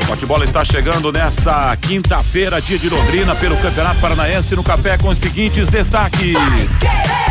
[0.00, 5.08] O futebol está chegando nesta quinta-feira, dia de Londrina, pelo Campeonato Paranaense no café com
[5.08, 6.32] os seguintes destaques.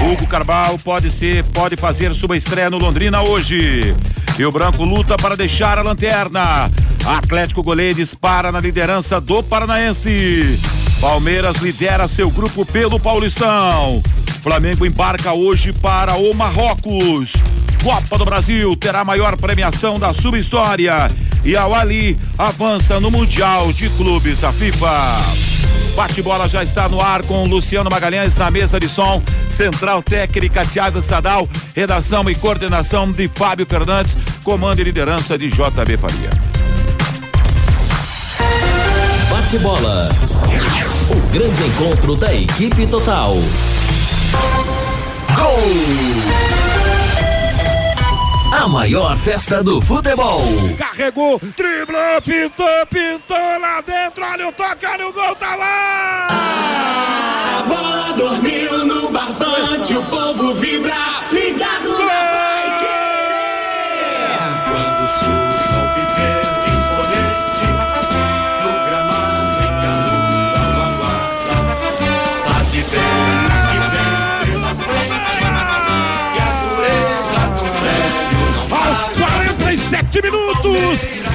[0.02, 3.94] Hugo Carvalho pode ser, pode fazer sua estreia no Londrina hoje.
[4.38, 6.72] E o Branco luta para deixar a lanterna.
[7.06, 10.60] Atlético Goleiro dispara na liderança do Paranaense.
[11.02, 14.02] Palmeiras lidera seu grupo pelo Paulistão.
[14.42, 17.34] Flamengo embarca hoje para o Marrocos.
[17.84, 21.10] Copa do Brasil terá a maior premiação da sua história.
[21.44, 25.18] E a Ali avança no Mundial de Clubes da FIFA.
[25.96, 29.22] Bate-bola já está no ar com Luciano Magalhães na mesa de som.
[29.50, 31.48] Central técnica Thiago Sadal.
[31.76, 34.16] Redação e coordenação de Fábio Fernandes.
[34.44, 36.30] Comando e liderança de JB Faria.
[39.30, 40.10] Bate-bola.
[41.10, 43.36] O grande encontro da equipe total.
[45.36, 46.59] Gol!
[48.52, 50.42] A maior festa do futebol.
[50.78, 54.26] Carregou, driblou, pintou, pintou lá dentro.
[54.26, 56.28] Olha o toque, olha o gol, tá lá!
[57.60, 60.94] A bola dormiu no barbante, o povo vibra,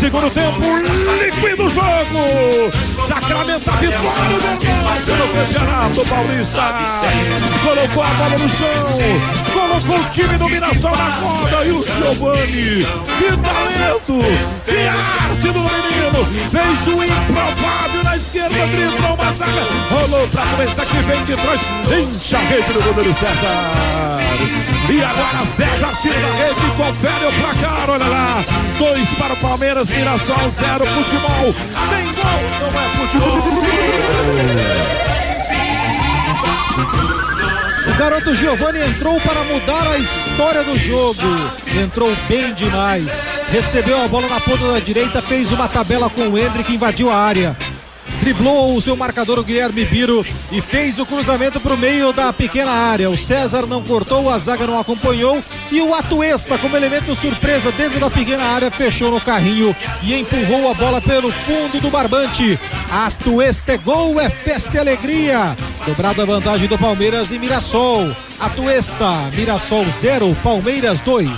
[0.05, 0.61] segundo tempo,
[1.19, 2.71] liquida o jogo.
[3.09, 6.63] Sacramento a vitória do Verdão pelo Campeonato Paulista.
[7.63, 8.85] Colocou a bola no chão,
[9.55, 12.87] colocou o time do Mirassol na corda e o Giovani.
[13.17, 14.19] Que talento,
[14.67, 14.89] que
[15.53, 16.25] do menino.
[16.51, 21.61] Fez o improvável na esquerda, driblou uma zaga, rolou pra começar que vem de trás,
[21.99, 24.25] enche a rede do goleiro César.
[24.89, 28.45] E agora César tira da rede, confere o placar, olha lá.
[28.79, 31.55] Dois para o Palmeiras, Mirassol, zero, futebol.
[31.89, 33.39] Sem gol, não é futebol.
[37.87, 41.21] O garoto Giovanni entrou para mudar a história do jogo.
[41.81, 43.34] Entrou bem demais.
[43.55, 47.15] Recebeu a bola na ponta da direita, fez uma tabela com o Hendrick, invadiu a
[47.15, 47.57] área.
[48.21, 52.33] Driblou o seu marcador, o Guilherme Biro, e fez o cruzamento para o meio da
[52.33, 53.09] pequena área.
[53.09, 55.41] O César não cortou, a zaga não acompanhou.
[55.71, 60.69] E o Atuesta, como elemento surpresa dentro da pequena área, fechou no carrinho e empurrou
[60.69, 62.59] a bola pelo fundo do barbante.
[62.91, 65.57] Atuesta é gol, é festa e alegria.
[65.87, 68.17] Dobrada a vantagem do Palmeiras e Mirassol.
[68.41, 71.31] Atuesta, Mirassol 0, Palmeiras 2.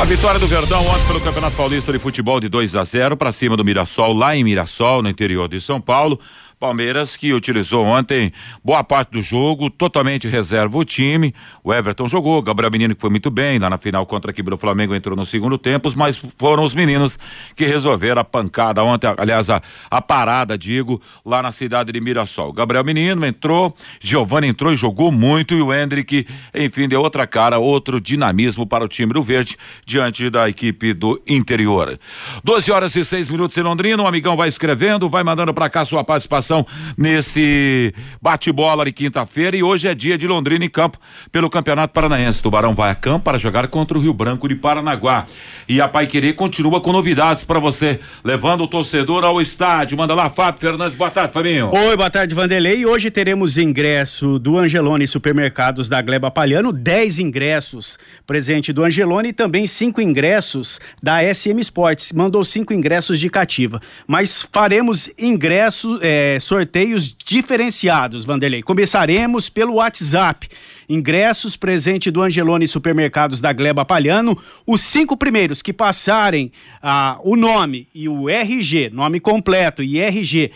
[0.00, 3.32] A vitória do Verdão ontem pelo Campeonato Paulista de Futebol de 2 a 0 para
[3.32, 6.18] cima do Mirassol, lá em Mirassol, no interior de São Paulo.
[6.60, 8.30] Palmeiras que utilizou ontem
[8.62, 11.34] boa parte do jogo, totalmente reserva o time.
[11.64, 14.50] O Everton jogou, Gabriel Menino que foi muito bem, lá na final contra a equipe
[14.50, 17.18] do Flamengo entrou no segundo tempo, mas foram os meninos
[17.56, 22.52] que resolveram a pancada ontem, aliás, a, a parada, digo, lá na cidade de Mirassol.
[22.52, 27.58] Gabriel Menino entrou, Giovanni entrou e jogou muito e o Hendrick, enfim, deu outra cara,
[27.58, 29.56] outro dinamismo para o time do Verde
[29.86, 31.98] diante da equipe do interior.
[32.44, 35.86] 12 horas e 6 minutos em Londrina, o amigão vai escrevendo, vai mandando para cá
[35.86, 36.49] sua participação
[36.96, 40.98] nesse bate-bola de quinta-feira e hoje é dia de Londrina em campo
[41.30, 42.42] pelo Campeonato Paranaense.
[42.42, 45.24] Tubarão vai a campo para jogar contra o Rio Branco de Paranaguá.
[45.68, 49.96] E a Pai Querer continua com novidades para você, levando o torcedor ao estádio.
[49.96, 50.96] Manda lá, Fábio Fernandes.
[50.96, 51.70] Boa tarde, Fabinho.
[51.72, 52.84] Oi, boa tarde, Vanderlei.
[52.84, 59.32] Hoje teremos ingresso do Angelone Supermercados da Gleba Palhano, 10 ingressos presente do Angelone e
[59.32, 62.12] também cinco ingressos da SM Sports.
[62.12, 63.80] Mandou cinco ingressos de cativa.
[64.06, 68.62] Mas faremos ingressos, é, sorteios diferenciados, Vanderlei.
[68.62, 70.48] Começaremos pelo WhatsApp.
[70.88, 74.36] Ingressos presente do Angelone Supermercados da Gleba Palhano.
[74.66, 76.50] Os cinco primeiros que passarem
[76.82, 80.50] ah, o nome e o RG, nome completo e RG,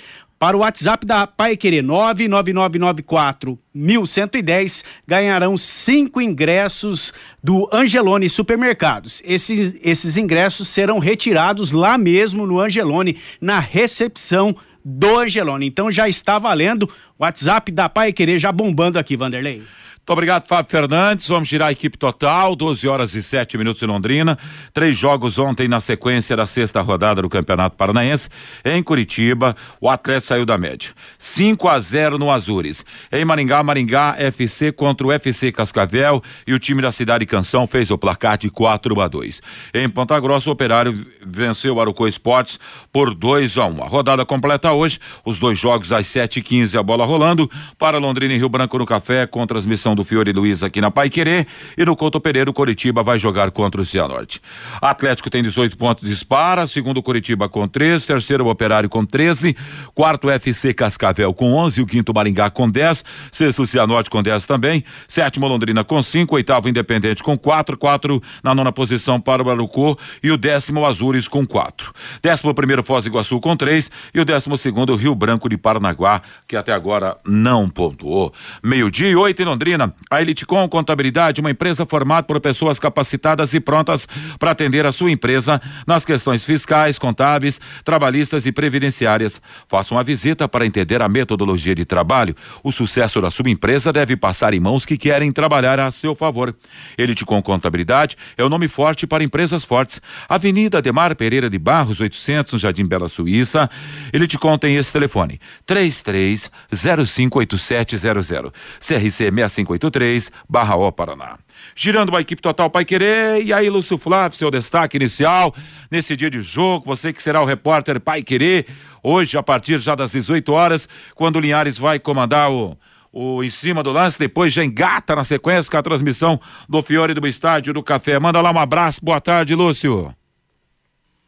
[0.44, 9.23] para o WhatsApp da Pai Querer 99994 1110 ganharão cinco ingressos do Angelone Supermercados.
[9.25, 14.55] Esses, esses ingressos serão retirados lá mesmo no Angelone, na recepção
[14.85, 15.67] do Angelone.
[15.67, 16.89] Então já está valendo.
[17.19, 19.63] WhatsApp da Pai Querer já bombando aqui, Vanderlei.
[20.05, 21.27] Muito obrigado, Fábio Fernandes.
[21.27, 24.39] Vamos girar a equipe total, 12 horas e 7 minutos em Londrina.
[24.71, 28.29] Três jogos ontem na sequência da sexta rodada do Campeonato Paranaense.
[28.62, 30.91] Em Curitiba, o atleta saiu da média.
[31.19, 32.85] 5 a 0 no Azures.
[33.11, 37.91] Em Maringá, Maringá FC contra o FC Cascavel e o time da Cidade Canção fez
[37.91, 39.41] o placar de 4 a 2.
[39.73, 42.61] Em Ponta Grossa, o Operário venceu o Arucó Esportes
[42.93, 43.83] por 2 a 1.
[43.83, 48.37] A rodada completa hoje, os dois jogos às 7h15, a bola rolando para Londrina e
[48.37, 51.46] Rio Branco no Café com transmissão do Fiore Luiz aqui na Pai Querer
[51.76, 54.41] e no Couto Pereira o Coritiba vai jogar contra o Cianorte.
[54.81, 59.56] Atlético tem 18 pontos dispara, segundo o Coritiba com 3, terceiro Operário com 13,
[59.94, 64.85] quarto FC Cascavel com 11, o quinto Maringá com 10, sexto Cianorte com 10 também,
[65.08, 69.99] sétimo Londrina com 5, oitavo Independente com 4, 4 na nona posição para o Barucô
[70.23, 71.93] e o décimo Azures com 4.
[72.23, 76.23] Décimo primeiro Foz do Iguaçu com 3 e o décimo segundo Rio Branco de Paranaguá,
[76.47, 78.32] que até agora não pontuou.
[78.62, 79.84] Meio-dia e oito em Londrina.
[80.11, 84.07] A Elitecom Contabilidade, uma empresa formada por pessoas capacitadas e prontas
[84.39, 89.41] para atender a sua empresa nas questões fiscais, contábeis, trabalhistas e previdenciárias.
[89.69, 92.35] Faça uma visita para entender a metodologia de trabalho.
[92.63, 96.55] O sucesso da sua empresa deve passar em mãos que querem trabalhar a seu favor.
[96.97, 100.01] Elitecom Contabilidade é o nome forte para empresas fortes.
[100.29, 103.71] Avenida Demar Pereira de Barros, 800, no Jardim Bela Suíça.
[104.13, 108.53] Elitecom tem esse telefone: 33058700.
[108.81, 109.31] CRC
[109.79, 111.38] 6583, barra O Paraná.
[111.75, 113.43] Girando a equipe total Pai Querer.
[113.43, 115.55] E aí, Lúcio Flávio, seu destaque inicial
[115.91, 116.87] nesse dia de jogo.
[116.87, 118.67] Você que será o repórter Pai Querer.
[119.03, 122.76] Hoje, a partir já das 18 horas, quando o Linhares vai comandar o
[123.15, 127.15] o em cima do lance, depois já engata na sequência com a transmissão do Fiore
[127.15, 128.19] do Estádio do Café.
[128.19, 130.12] Manda lá um abraço, boa tarde, Lúcio.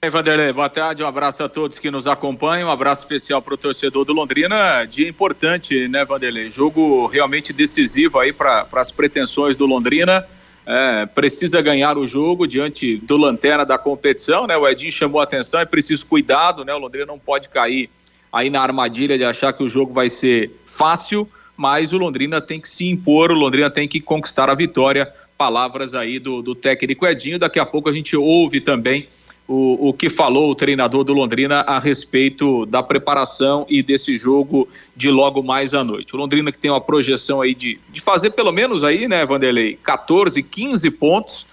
[0.06, 3.55] Ei, Vanderlei, boa tarde, um abraço a todos que nos acompanham, um abraço especial para
[3.55, 6.49] o torcedor do Londrina, dia importante, né, Vanderlei?
[6.49, 10.25] Jogo realmente decisivo aí para as pretensões do Londrina,
[10.64, 14.56] é, precisa ganhar o jogo diante do lanterna da competição, né?
[14.56, 16.73] O Edinho chamou a atenção, é preciso cuidado, né?
[16.73, 17.91] O Londrina não pode cair
[18.32, 22.61] aí na armadilha de achar que o jogo vai ser fácil, mas o Londrina tem
[22.61, 25.12] que se impor, o Londrina tem que conquistar a vitória.
[25.37, 27.41] Palavras aí do, do técnico Edinho.
[27.41, 29.08] Daqui a pouco a gente ouve também
[29.48, 34.69] o, o que falou o treinador do Londrina a respeito da preparação e desse jogo
[34.94, 36.14] de logo mais à noite.
[36.14, 39.78] O Londrina que tem uma projeção aí de, de fazer pelo menos aí, né, Vanderlei,
[39.82, 41.46] 14, 15 pontos,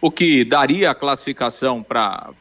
[0.00, 2.32] o que daria a classificação para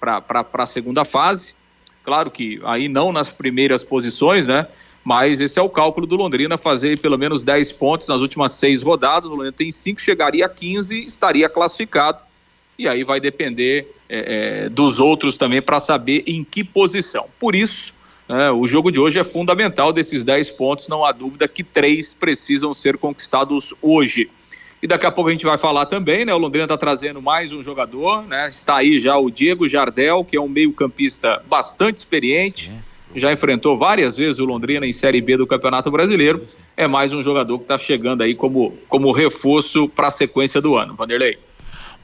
[0.53, 1.55] a segunda fase.
[2.03, 4.67] Claro que aí não nas primeiras posições, né?
[5.03, 8.81] Mas esse é o cálculo do Londrina, fazer pelo menos 10 pontos nas últimas seis
[8.81, 9.29] rodadas.
[9.29, 12.19] O Londrina tem 5, chegaria a 15, estaria classificado.
[12.79, 17.27] E aí vai depender é, é, dos outros também para saber em que posição.
[17.37, 17.93] Por isso,
[18.29, 19.91] é, o jogo de hoje é fundamental.
[19.91, 24.29] Desses 10 pontos, não há dúvida que três precisam ser conquistados hoje.
[24.81, 26.33] E daqui a pouco a gente vai falar também, né?
[26.33, 28.47] O Londrina está trazendo mais um jogador, né?
[28.47, 32.71] Está aí já o Diego Jardel, que é um meio-campista bastante experiente.
[33.13, 36.45] Já enfrentou várias vezes o Londrina em Série B do Campeonato Brasileiro.
[36.77, 40.77] É mais um jogador que está chegando aí como, como reforço para a sequência do
[40.77, 40.95] ano.
[40.95, 41.48] Vanderlei.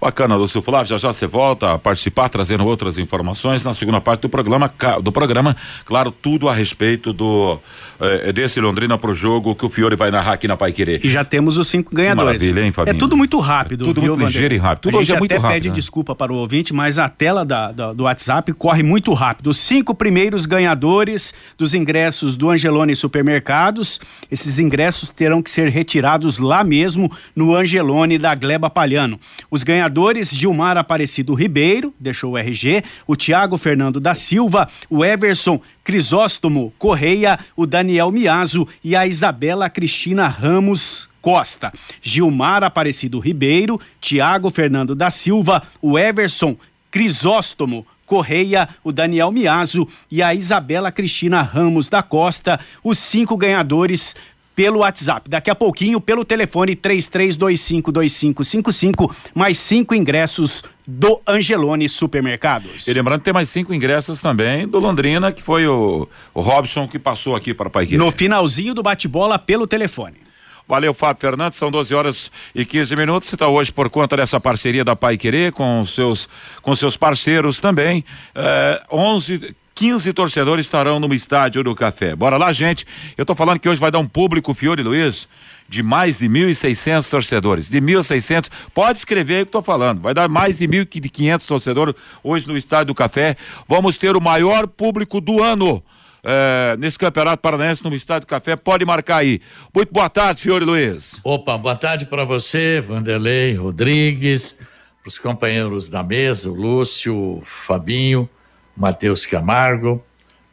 [0.05, 4.21] Bacana, Lúcio Flávio, já já você volta a participar, trazendo outras informações na segunda parte
[4.21, 4.71] do programa,
[5.01, 7.59] do programa, claro, tudo a respeito do
[7.99, 11.03] é, desse Londrina pro jogo que o Fiore vai narrar aqui na Pai Querer.
[11.03, 12.41] E já temos os cinco ganhadores.
[12.41, 12.95] Maravilha, hein, Fabinho?
[12.95, 13.83] É tudo muito rápido.
[13.83, 14.83] É tudo viu, muito ligeiro e rápido.
[14.83, 15.53] Tudo hoje é muito até rápido.
[15.55, 15.75] pede né?
[15.75, 19.49] desculpa para o ouvinte, mas a tela da, da, do WhatsApp corre muito rápido.
[19.49, 23.99] Os cinco primeiros ganhadores dos ingressos do Angelone Supermercados,
[24.31, 29.19] esses ingressos terão que ser retirados lá mesmo no Angelone da Gleba Palhano.
[29.49, 29.94] Os ganhadores,
[30.31, 37.39] Gilmar Aparecido Ribeiro, deixou o RG, o Tiago Fernando da Silva, o Everson Crisóstomo Correia,
[37.55, 41.71] o Daniel Miazo e a Isabela Cristina Ramos Costa.
[42.01, 46.57] Gilmar Aparecido Ribeiro, Tiago Fernando da Silva, o Everson
[46.91, 54.15] Crisóstomo Correia, o Daniel Miazo e a Isabela Cristina Ramos da Costa, os cinco ganhadores
[54.55, 55.29] pelo WhatsApp.
[55.29, 62.87] Daqui a pouquinho, pelo telefone 33252555, mais cinco ingressos do Angelone Supermercados.
[62.87, 66.87] E lembrando que tem mais cinco ingressos também do Londrina, que foi o, o Robson
[66.87, 67.97] que passou aqui para o Pai Querer.
[67.97, 70.25] No finalzinho do bate-bola pelo telefone.
[70.67, 71.59] Valeu, Fábio Fernandes.
[71.59, 73.29] São 12 horas e 15 minutos.
[73.29, 76.27] Você está hoje por conta dessa parceria da Pai Querer com seus,
[76.61, 78.03] com seus parceiros também.
[78.33, 79.55] É, 11.
[79.75, 82.15] 15 torcedores estarão no estádio do Café.
[82.15, 82.87] Bora lá, gente.
[83.17, 85.27] Eu tô falando que hoje vai dar um público, Fiore Luiz,
[85.67, 87.69] de mais de 1.600 torcedores.
[87.69, 88.49] De 1.600.
[88.73, 90.01] Pode escrever aí o que tô falando.
[90.01, 93.35] Vai dar mais de 1.500 torcedores hoje no estádio do Café.
[93.67, 95.83] Vamos ter o maior público do ano
[96.23, 98.55] é, nesse Campeonato Paranaense no Estádio Café.
[98.55, 99.41] Pode marcar aí.
[99.75, 101.19] Muito boa tarde, Fiore Luiz.
[101.21, 104.57] Opa, boa tarde para você, Vanderlei Rodrigues,
[105.03, 108.29] para os companheiros da mesa, o Lúcio, o Fabinho,
[108.75, 110.03] Matheus Camargo,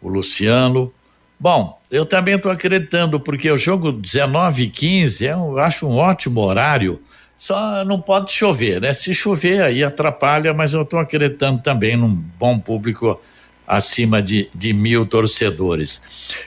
[0.01, 0.93] o Luciano.
[1.39, 5.97] Bom, eu também estou acreditando, porque o jogo 19 e 15 é, eu acho um
[5.97, 7.01] ótimo horário
[7.43, 8.95] só não pode chover, né?
[8.95, 13.21] Se chover, aí atrapalha, mas eu estou acreditando também num bom público
[13.67, 16.01] acima de, de mil torcedores.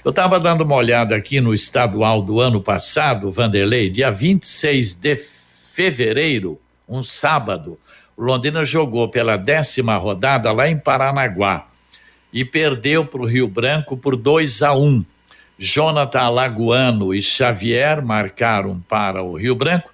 [0.05, 5.17] Eu estava dando uma olhada aqui no estadual do ano passado, Vanderlei, dia 26 de
[5.17, 7.77] fevereiro, um sábado,
[8.17, 11.67] o Londrina jogou pela décima rodada lá em Paranaguá
[12.31, 14.83] e perdeu para o Rio Branco por 2 a 1.
[14.83, 15.05] Um.
[15.57, 19.89] Jonathan Alagoano e Xavier marcaram para o Rio Branco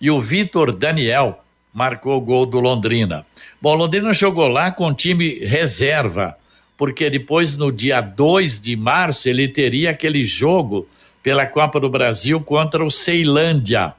[0.00, 1.42] e o Vitor Daniel
[1.72, 3.26] marcou o gol do Londrina.
[3.60, 6.36] Bom, Londrina jogou lá com time reserva,
[6.76, 10.86] porque depois, no dia 2 de março, ele teria aquele jogo
[11.22, 13.94] pela Copa do Brasil contra o Ceilândia.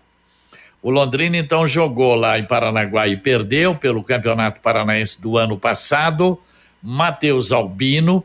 [0.87, 6.41] O Londrina então jogou lá em Paranaguá e perdeu pelo Campeonato Paranaense do ano passado.
[6.81, 8.23] Matheus Albino,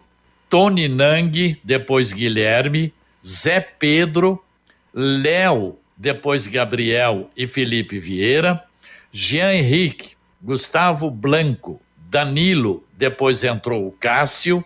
[0.49, 2.95] Tony Nang, depois Guilherme,
[3.27, 4.41] Zé Pedro,
[4.95, 8.63] Léo depois Gabriel e Felipe Vieira,
[9.11, 14.65] Jean Henrique, Gustavo Blanco, Danilo, depois entrou o Cássio,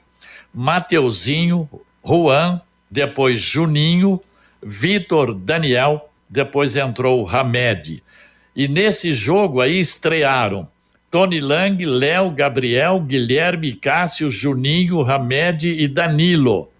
[0.52, 1.66] Mateuzinho,
[2.04, 2.60] Juan,
[2.90, 4.20] depois Juninho,
[4.62, 8.02] Vitor Daniel, depois entrou o Hamed.
[8.54, 10.68] E nesse jogo aí estrearam
[11.10, 16.70] Tony Lang, Léo, Gabriel, Guilherme, Cássio, Juninho, Hamed e Danilo.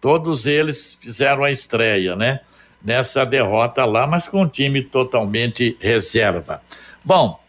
[0.00, 2.40] Todos eles fizeram a estreia, né?
[2.84, 6.60] nessa derrota lá, mas com um time totalmente reserva.
[7.02, 7.40] Bom,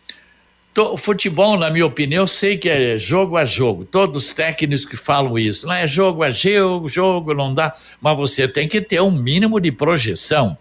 [0.77, 3.83] o futebol, na minha opinião, eu sei que é jogo a jogo.
[3.83, 8.17] Todos os técnicos que falam isso, não é jogo a jogo, jogo não dá, mas
[8.17, 10.57] você tem que ter um mínimo de projeção.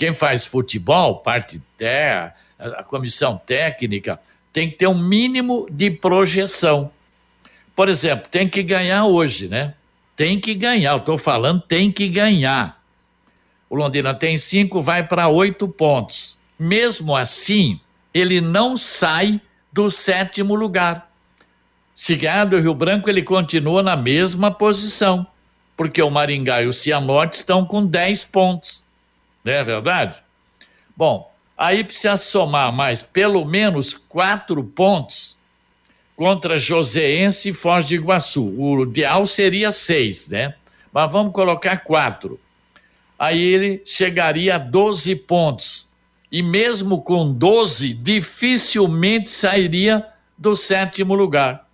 [0.00, 4.18] Quem faz futebol, parte terra, a comissão técnica,
[4.50, 6.90] tem que ter um mínimo de projeção.
[7.76, 9.74] Por exemplo, tem que ganhar hoje, né?
[10.16, 10.92] Tem que ganhar.
[10.92, 12.82] Eu estou falando, tem que ganhar.
[13.68, 16.38] O Londrina tem cinco, vai para oito pontos.
[16.58, 17.78] Mesmo assim,
[18.14, 19.38] ele não sai
[19.70, 21.12] do sétimo lugar.
[21.92, 25.26] Se ganhar do Rio Branco, ele continua na mesma posição,
[25.76, 28.82] porque o Maringá e o Cianorte estão com 10 pontos.
[29.44, 30.22] Não é verdade?
[30.96, 35.36] Bom, aí precisa somar mais pelo menos quatro pontos
[36.16, 38.44] contra Joseense e Foz de Iguaçu.
[38.58, 40.54] O ideal seria seis, né?
[40.92, 42.38] Mas vamos colocar quatro
[43.20, 45.90] aí ele chegaria a 12 pontos.
[46.32, 50.06] E mesmo com 12, dificilmente sairia
[50.38, 51.68] do sétimo lugar.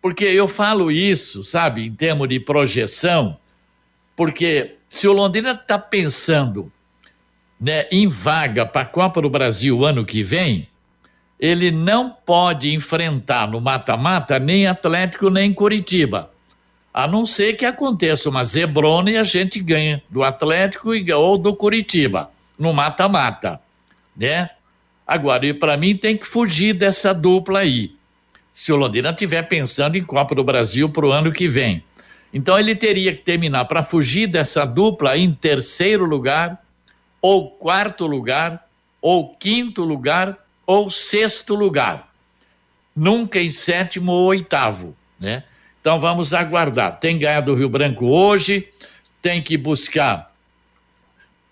[0.00, 3.36] Porque eu falo isso, sabe, em termos de projeção,
[4.16, 6.70] porque se o Londrina está pensando
[7.58, 10.68] né, em vaga para a Copa do Brasil ano que vem,
[11.40, 16.30] ele não pode enfrentar no mata-mata nem Atlético nem Curitiba.
[16.92, 21.56] A não ser que aconteça uma zebrona e a gente ganha do Atlético ou do
[21.56, 23.62] Curitiba, no mata-mata,
[24.14, 24.50] né?
[25.06, 27.96] Agora, e para mim tem que fugir dessa dupla aí.
[28.52, 31.82] Se o Londrina estiver pensando em Copa do Brasil para o ano que vem.
[32.32, 36.64] Então ele teria que terminar para fugir dessa dupla em terceiro lugar,
[37.20, 38.66] ou quarto lugar,
[39.00, 42.08] ou quinto lugar, ou sexto lugar.
[42.96, 45.44] Nunca em sétimo ou oitavo, né?
[45.80, 46.98] Então vamos aguardar.
[46.98, 48.68] Tem ganhado o Rio Branco hoje,
[49.20, 50.32] tem que buscar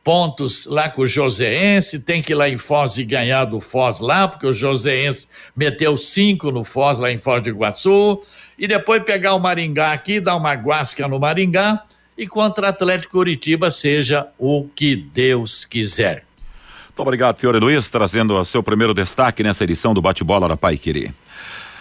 [0.02, 4.00] pontos lá com o Joseense, tem que ir lá em Foz e ganhar do Foz
[4.00, 8.22] lá, porque o Joseense meteu cinco no Foz lá em Foz do Iguaçu,
[8.60, 11.82] e depois pegar o Maringá aqui, dar uma guasca no Maringá,
[12.16, 16.24] e contra Atlético Curitiba seja o que Deus quiser.
[16.88, 20.76] Muito obrigado, Fiore Luiz, trazendo o seu primeiro destaque nessa edição do Bate-Bola da Pai
[20.76, 21.14] Querer.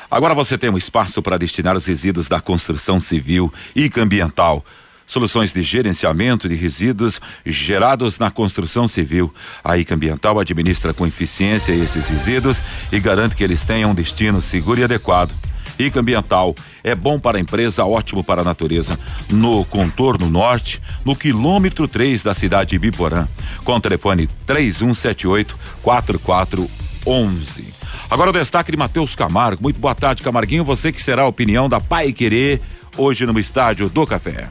[0.10, 4.64] Agora você tem um espaço para destinar os resíduos da construção civil e ambiental.
[5.06, 9.34] Soluções de gerenciamento de resíduos gerados na construção civil.
[9.62, 14.40] A ICA Ambiental administra com eficiência esses resíduos e garante que eles tenham um destino
[14.40, 15.32] seguro e adequado.
[15.80, 19.00] ICA Ambiental é bom para a empresa, ótimo para a natureza.
[19.30, 23.28] No contorno norte, no quilômetro 3 da cidade de Biporã.
[23.64, 27.74] Com telefone 3178 4411.
[28.10, 29.64] Agora o destaque de Matheus Camargo.
[29.64, 30.66] Muito boa tarde, Camarguinho.
[30.66, 32.62] Você que será a opinião da Pai Querer
[32.98, 34.50] hoje no estádio do Café.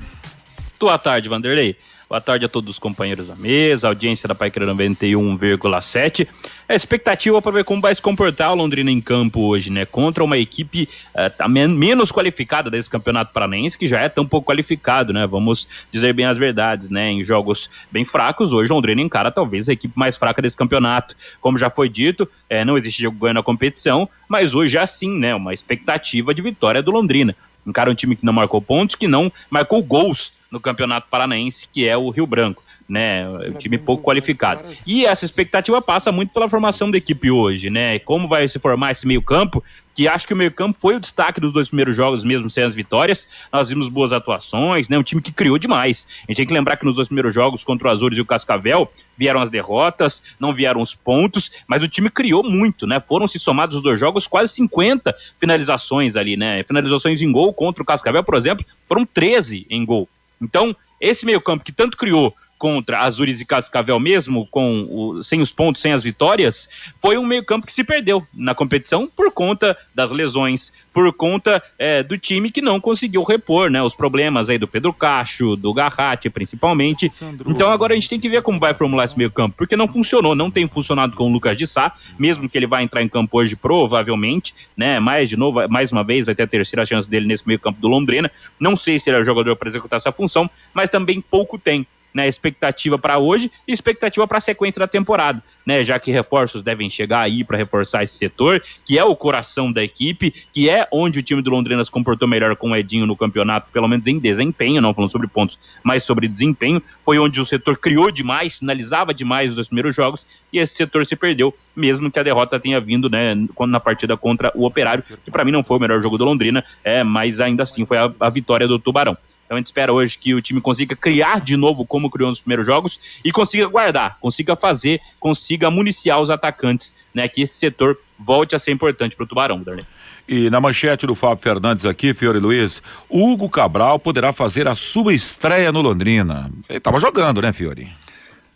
[0.80, 1.76] Boa tarde, Vanderlei.
[2.08, 6.26] Boa tarde a todos os companheiros da mesa, audiência da Pai Querer 91,7.
[6.68, 9.86] A expectativa para ver como vai se comportar o Londrina em campo hoje, né?
[9.86, 14.50] Contra uma equipe uh, men menos qualificada desse campeonato paranaense, que já é tão pouco
[14.52, 15.26] qualificado, né?
[15.26, 17.10] Vamos dizer bem as verdades, né?
[17.10, 21.16] Em jogos bem fracos, hoje o Londrina encara talvez a equipe mais fraca desse campeonato.
[21.40, 25.18] Como já foi dito, é, não existe jogo ganho na competição, mas hoje é assim,
[25.18, 25.34] né?
[25.34, 27.34] Uma expectativa de vitória do Londrina.
[27.66, 31.88] Encara um time que não marcou pontos, que não marcou gols no Campeonato Paranaense, que
[31.88, 33.28] é o Rio Branco né?
[33.28, 34.64] Um time pouco qualificado.
[34.86, 37.98] E essa expectativa passa muito pela formação da equipe hoje, né?
[37.98, 39.62] Como vai se formar esse meio-campo,
[39.94, 42.74] que acho que o meio-campo foi o destaque dos dois primeiros jogos, mesmo sem as
[42.74, 43.28] vitórias.
[43.52, 44.96] Nós vimos boas atuações, né?
[44.96, 46.06] Um time que criou demais.
[46.20, 48.24] A gente tem que lembrar que nos dois primeiros jogos contra o Azures e o
[48.24, 53.00] Cascavel vieram as derrotas, não vieram os pontos, mas o time criou muito, né?
[53.00, 56.62] Foram se somados os dois jogos quase 50 finalizações ali, né?
[56.62, 60.08] Finalizações em gol contra o Cascavel, por exemplo, foram 13 em gol.
[60.40, 65.52] Então, esse meio-campo que tanto criou contra Azures e Cascavel mesmo, com o, sem os
[65.52, 66.68] pontos, sem as vitórias,
[67.00, 72.02] foi um meio-campo que se perdeu na competição por conta das lesões, por conta é,
[72.02, 73.80] do time que não conseguiu repor, né?
[73.80, 77.10] Os problemas aí do Pedro Cacho, do Garratti, principalmente.
[77.46, 80.34] Então agora a gente tem que ver como vai formular esse meio-campo, porque não funcionou,
[80.34, 83.38] não tem funcionado com o Lucas de Sá, mesmo que ele vai entrar em campo
[83.38, 84.98] hoje, provavelmente, né?
[84.98, 87.86] Mais de novo, mais uma vez, vai ter a terceira chance dele nesse meio-campo do
[87.86, 88.30] Londrina.
[88.58, 91.86] Não sei se ele é o jogador para executar essa função, mas também pouco tem
[92.12, 96.62] né, expectativa para hoje e expectativa para a sequência da temporada, né, já que reforços
[96.62, 100.86] devem chegar aí para reforçar esse setor, que é o coração da equipe, que é
[100.92, 104.06] onde o time do Londrina se comportou melhor com o Edinho no campeonato, pelo menos
[104.06, 108.58] em desempenho, não falando sobre pontos, mas sobre desempenho, foi onde o setor criou demais,
[108.58, 112.80] finalizava demais os primeiros jogos e esse setor se perdeu, mesmo que a derrota tenha
[112.80, 113.34] vindo, né,
[113.66, 116.64] na partida contra o Operário, que para mim não foi o melhor jogo do Londrina,
[116.82, 119.16] é, mas ainda assim foi a, a vitória do Tubarão.
[119.48, 122.38] Então a gente espera hoje que o time consiga criar de novo como criou nos
[122.38, 127.26] primeiros jogos e consiga guardar, consiga fazer, consiga municiar os atacantes, né?
[127.26, 129.86] Que esse setor volte a ser importante para o Tubarão, Darley.
[130.28, 135.14] E na manchete do Fábio Fernandes aqui, Fiore Luiz, Hugo Cabral poderá fazer a sua
[135.14, 136.50] estreia no Londrina.
[136.68, 137.88] Ele estava jogando, né, Fiore?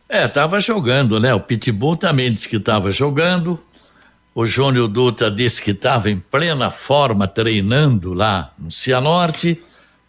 [0.06, 1.32] É, estava jogando, né?
[1.32, 3.58] O Pitbull também disse que estava jogando.
[4.34, 9.58] O Júnior Dutra disse que estava em plena forma treinando lá no Cianorte.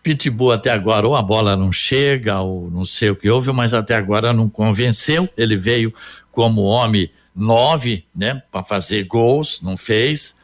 [0.03, 3.73] Pitbull até agora, ou a bola não chega, ou não sei o que houve, mas
[3.73, 5.29] até agora não convenceu.
[5.37, 5.93] Ele veio
[6.29, 10.35] como homem nove, né, para fazer gols, não fez.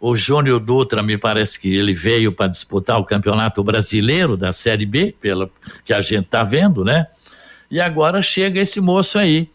[0.00, 4.86] O Júnior Dutra, me parece que ele veio para disputar o Campeonato Brasileiro da Série
[4.86, 5.50] B, pelo
[5.84, 7.06] que a gente está vendo, né?
[7.70, 9.50] E agora chega esse moço aí,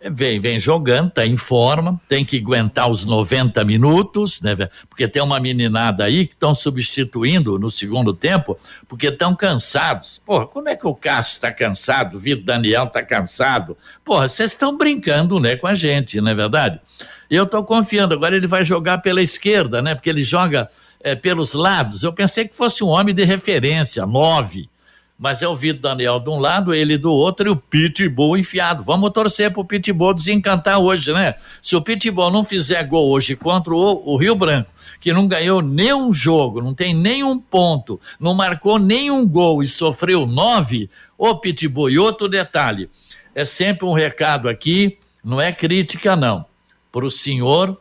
[0.00, 4.54] Vem, vem jogando, tá em forma, tem que aguentar os 90 minutos, né?
[4.88, 8.56] Porque tem uma meninada aí que estão substituindo no segundo tempo,
[8.86, 10.22] porque estão cansados.
[10.24, 13.76] Porra, como é que o Cássio está cansado, o Vitor Daniel está cansado?
[14.04, 16.80] Porra, vocês estão brincando, né, com a gente, não é verdade?
[17.28, 19.96] Eu estou confiando, agora ele vai jogar pela esquerda, né?
[19.96, 20.68] Porque ele joga
[21.00, 22.04] é, pelos lados.
[22.04, 24.70] Eu pensei que fosse um homem de referência, nove
[25.18, 28.84] mas é o Vitor Daniel de um lado, ele do outro e o Pitbull enfiado.
[28.84, 31.34] Vamos torcer pro Pitbull desencantar hoje, né?
[31.60, 35.60] Se o Pitbull não fizer gol hoje contra o, o Rio Branco, que não ganhou
[35.60, 41.90] nenhum jogo, não tem nenhum ponto, não marcou nenhum gol e sofreu nove, o Pitbull.
[41.90, 42.88] E outro detalhe,
[43.34, 46.46] é sempre um recado aqui, não é crítica não,
[46.92, 47.76] para o senhor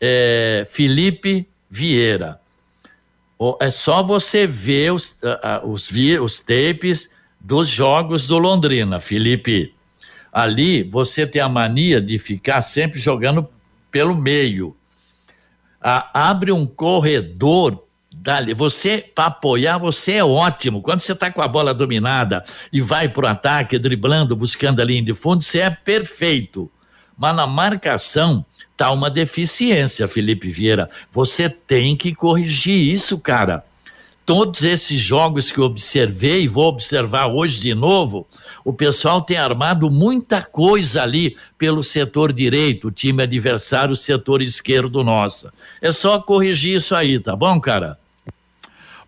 [0.00, 2.41] é, Felipe Vieira
[3.60, 5.88] é só você ver os, uh, os,
[6.20, 9.74] os tapes dos jogos do Londrina, Felipe.
[10.32, 13.48] Ali você tem a mania de ficar sempre jogando
[13.90, 14.76] pelo meio.
[15.80, 18.54] Abre um corredor dali.
[18.54, 20.80] Você, para apoiar, você é ótimo.
[20.80, 24.84] Quando você está com a bola dominada e vai para o ataque, driblando, buscando a
[24.84, 26.70] linha de fundo, você é perfeito.
[27.22, 28.44] Mas na marcação,
[28.76, 30.90] tá uma deficiência, Felipe Vieira.
[31.12, 33.64] Você tem que corrigir isso, cara.
[34.26, 38.26] Todos esses jogos que observei, vou observar hoje de novo,
[38.64, 45.52] o pessoal tem armado muita coisa ali pelo setor direito, time adversário, setor esquerdo nossa.
[45.80, 48.00] É só corrigir isso aí, tá bom, cara?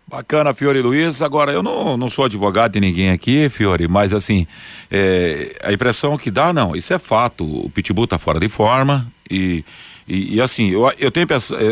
[0.07, 1.21] Bacana, Fiore Luiz.
[1.21, 4.45] Agora, eu não, não sou advogado de ninguém aqui, Fiore, mas assim,
[4.91, 7.43] é, a impressão que dá, não, isso é fato.
[7.43, 9.63] O Pitbull tá fora de forma e
[10.07, 11.27] e, e, assim, eu, eu, tenho,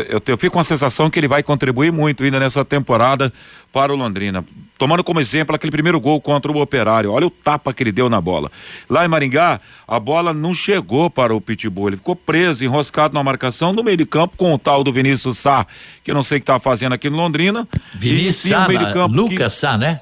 [0.08, 3.32] eu, eu fico com a sensação que ele vai contribuir muito ainda nessa temporada
[3.72, 4.44] para o Londrina.
[4.76, 7.12] Tomando como exemplo aquele primeiro gol contra o Operário.
[7.12, 8.50] Olha o tapa que ele deu na bola.
[8.90, 11.88] Lá em Maringá, a bola não chegou para o Pitbull.
[11.88, 15.38] Ele ficou preso, enroscado na marcação no meio de campo com o tal do Vinícius
[15.38, 15.66] Sá,
[16.02, 17.68] que eu não sei o que está fazendo aqui no Londrina.
[17.94, 19.60] Vinícius Sá, meio de campo, Lucas que...
[19.60, 20.00] Sá, né?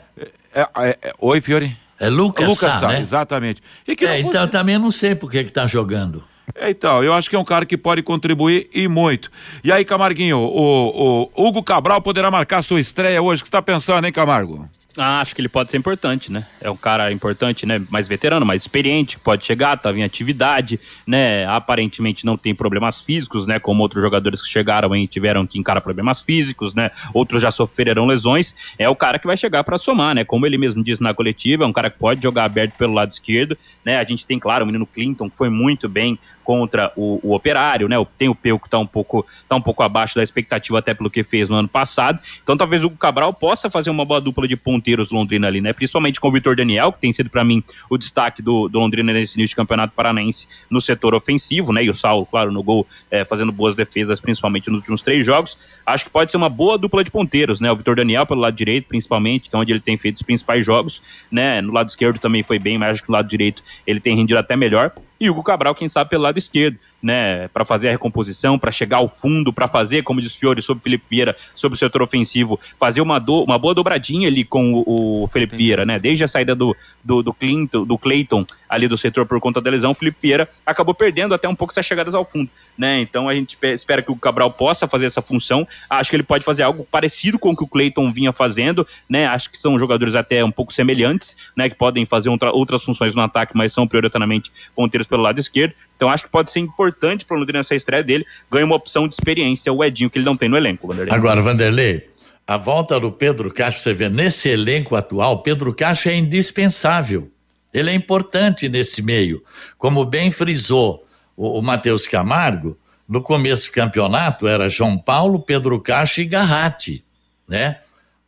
[0.55, 1.77] É, é, é, oi, Fiore.
[2.01, 3.01] É Lucas, Lucas Sá, Sá né?
[3.01, 3.63] exatamente.
[3.87, 6.25] E que é, então também não sei por que está jogando.
[6.61, 9.31] Então, eu acho que é um cara que pode contribuir e muito.
[9.65, 13.43] E aí, Camarguinho, o, o Hugo Cabral poderá marcar sua estreia hoje.
[13.43, 14.69] O que você está pensando, hein, Camargo?
[14.97, 16.47] Ah, acho que ele pode ser importante, né?
[16.61, 17.81] É um cara importante, né?
[17.91, 21.47] Mais veterano, mais experiente, pode chegar, estava em atividade, né?
[21.47, 23.59] Aparentemente não tem problemas físicos, né?
[23.59, 26.91] Como outros jogadores que chegaram e tiveram que encarar problemas físicos, né?
[27.15, 28.55] Outros já sofreram lesões.
[28.79, 30.25] É o cara que vai chegar para somar, né?
[30.25, 33.13] Como ele mesmo disse na coletiva, é um cara que pode jogar aberto pelo lado
[33.13, 33.99] esquerdo, né?
[33.99, 37.89] A gente tem, claro, o menino Clinton, que foi muito bem contra o, o Operário,
[37.89, 37.97] né?
[38.19, 41.11] Tem o Peu que está um pouco tá um pouco abaixo da expectativa até pelo
[41.11, 42.19] que fez no ano passado.
[42.43, 45.73] Então talvez o Cabral possa fazer uma boa dupla de ponteiros Londrina ali, né?
[45.73, 49.13] Principalmente com o Vitor Daniel, que tem sido para mim o destaque do, do, Londrina
[49.13, 51.85] nesse início de campeonato paranaense no setor ofensivo, né?
[51.85, 55.59] E o Saulo, claro, no gol é, fazendo boas defesas, principalmente nos últimos três jogos.
[55.85, 57.71] Acho que pode ser uma boa dupla de ponteiros, né?
[57.71, 60.65] O Vitor Daniel pelo lado direito, principalmente, que é onde ele tem feito os principais
[60.65, 61.61] jogos, né?
[61.61, 64.39] No lado esquerdo também foi bem, mas acho que no lado direito ele tem rendido
[64.39, 64.93] até melhor.
[65.23, 68.99] E Hugo Cabral, quem sabe, pelo lado esquerdo né, para fazer a recomposição, para chegar
[68.99, 72.61] ao fundo, para fazer, como diz Fiore sobre o Felipe Vieira, sobre o setor ofensivo,
[72.79, 75.99] fazer uma, do, uma boa dobradinha ali com o, o Felipe Vieira, né?
[75.99, 79.71] Desde a saída do, do, do Clinton, do Clayton ali do setor por conta da
[79.71, 83.01] lesão, o Felipe Vieira acabou perdendo até um pouco essas chegadas ao fundo, né?
[83.01, 85.67] Então a gente espera que o Cabral possa fazer essa função.
[85.91, 89.27] Acho que ele pode fazer algo parecido com o que o Clayton vinha fazendo, né?
[89.27, 91.69] Acho que são jogadores até um pouco semelhantes, né?
[91.69, 95.75] Que podem fazer outra, outras funções no ataque, mas são prioritariamente ponteiros pelo lado esquerdo.
[96.03, 99.07] Então acho que pode ser importante para o Londrina essa estreia dele, ganha uma opção
[99.07, 101.15] de experiência, o Edinho, que ele não tem no elenco, Vanderlei.
[101.15, 102.11] Agora, Vanderlei,
[102.45, 107.31] a volta do Pedro Castro, você vê, nesse elenco atual, Pedro Castro é indispensável.
[107.73, 109.45] Ele é importante nesse meio.
[109.79, 112.77] Como bem frisou o, o Matheus Camargo,
[113.09, 117.05] no começo do campeonato era João Paulo, Pedro Castro e Garratti,
[117.47, 117.79] né?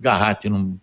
[0.04, 0.78] Garratti não,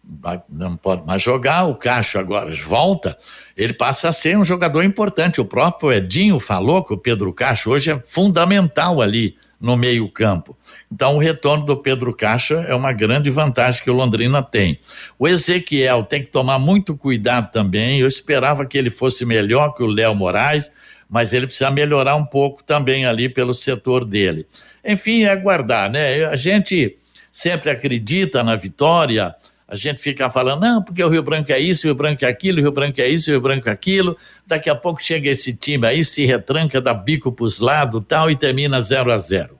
[0.50, 3.16] não pode mais jogar, o Cacho agora volta,
[3.56, 5.40] ele passa a ser um jogador importante.
[5.40, 10.58] O próprio Edinho falou que o Pedro Cacho hoje é fundamental ali no meio-campo.
[10.92, 14.80] Então, o retorno do Pedro Cacho é uma grande vantagem que o Londrina tem.
[15.20, 18.00] O Ezequiel tem que tomar muito cuidado também.
[18.00, 20.72] Eu esperava que ele fosse melhor que o Léo Moraes,
[21.08, 24.48] mas ele precisa melhorar um pouco também ali pelo setor dele.
[24.84, 26.26] Enfim, é aguardar, né?
[26.26, 26.98] A gente
[27.32, 29.36] sempre acredita na vitória,
[29.72, 32.28] a gente fica falando, não, porque o Rio Branco é isso, o Rio Branco é
[32.28, 34.17] aquilo, o Rio Branco é isso, o Rio Branco é aquilo.
[34.46, 38.36] Daqui a pouco chega esse time aí, se retranca, dá bico pros lados tal e
[38.36, 39.58] termina 0 a 0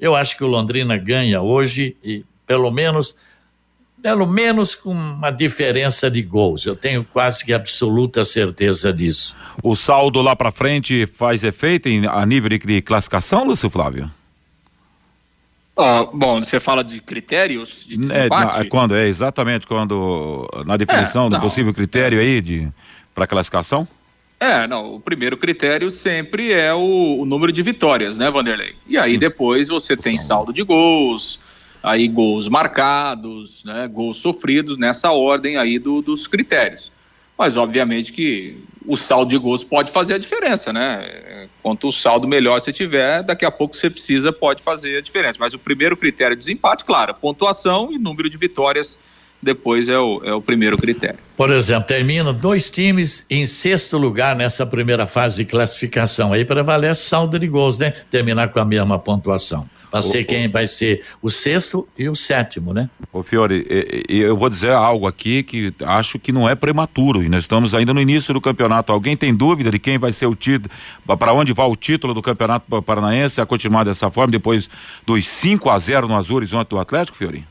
[0.00, 3.14] Eu acho que o Londrina ganha hoje e pelo menos
[4.02, 6.66] pelo menos com uma diferença de gols.
[6.66, 9.36] Eu tenho quase que absoluta certeza disso.
[9.62, 14.10] O saldo lá para frente faz efeito em, a nível de classificação, Lúcio Flávio?
[15.76, 21.26] Ah, bom, você fala de critérios de é, é, quando é exatamente quando na definição
[21.26, 22.68] é, do possível critério aí de
[23.14, 23.88] para classificação?
[24.38, 28.74] É, não, o primeiro critério sempre é o, o, número de vitórias, né, Vanderlei?
[28.86, 29.18] E aí Sim.
[29.18, 31.40] depois você tem saldo de gols,
[31.82, 36.90] aí gols marcados, né, gols sofridos nessa ordem aí do, dos critérios.
[37.38, 41.48] Mas obviamente que o saldo de gols pode fazer a diferença, né?
[41.62, 45.38] Quanto o saldo melhor você tiver, daqui a pouco você precisa, pode fazer a diferença.
[45.40, 48.98] Mas o primeiro critério de desempate, claro, pontuação e número de vitórias
[49.42, 51.18] depois é o, é o primeiro critério.
[51.36, 56.32] Por exemplo, termina dois times em sexto lugar nessa primeira fase de classificação.
[56.32, 57.92] Aí prevalece saldo de gols, né?
[58.10, 62.72] Terminar com a mesma pontuação para ser quem vai ser o sexto e o sétimo,
[62.72, 62.88] né?
[63.12, 63.66] Ô Fiore,
[64.08, 67.92] eu vou dizer algo aqui que acho que não é prematuro e nós estamos ainda
[67.92, 68.90] no início do campeonato.
[68.90, 70.70] Alguém tem dúvida de quem vai ser o título,
[71.18, 74.70] para onde vai o título do Campeonato Paranaense a continuar dessa forma depois
[75.04, 77.44] dos 5 a 0 no Azul Horizonte do Atlético, Fiore?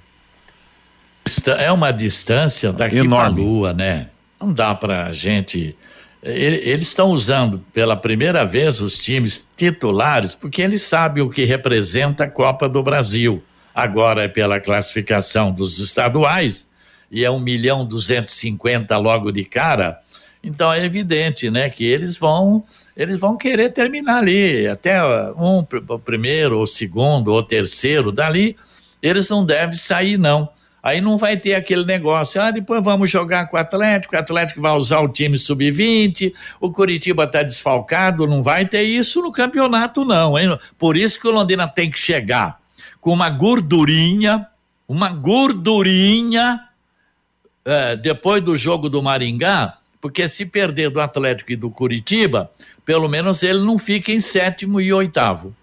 [1.60, 4.08] É uma distância daqui para a lua, né?
[4.42, 5.76] Não dá para gente
[6.24, 12.26] eles estão usando pela primeira vez os times titulares porque eles sabem o que representa
[12.26, 13.44] a Copa do Brasil.
[13.74, 16.68] Agora é pela classificação dos estaduais
[17.10, 20.00] e é um milhão duzentos cinquenta logo de cara.
[20.44, 22.64] Então é evidente, né, que eles vão
[22.96, 25.02] eles vão querer terminar ali até
[25.34, 28.56] um o primeiro, ou segundo, ou terceiro dali.
[29.02, 30.50] Eles não devem sair não.
[30.84, 34.62] Aí não vai ter aquele negócio, ah, depois vamos jogar com o Atlético, o Atlético
[34.62, 40.04] vai usar o time sub-20, o Curitiba está desfalcado, não vai ter isso no campeonato
[40.04, 40.58] não, hein?
[40.80, 42.60] Por isso que o Londrina tem que chegar
[43.00, 44.48] com uma gordurinha,
[44.88, 46.62] uma gordurinha
[47.64, 52.52] é, depois do jogo do Maringá, porque se perder do Atlético e do Curitiba,
[52.84, 55.56] pelo menos ele não fica em sétimo e oitavo.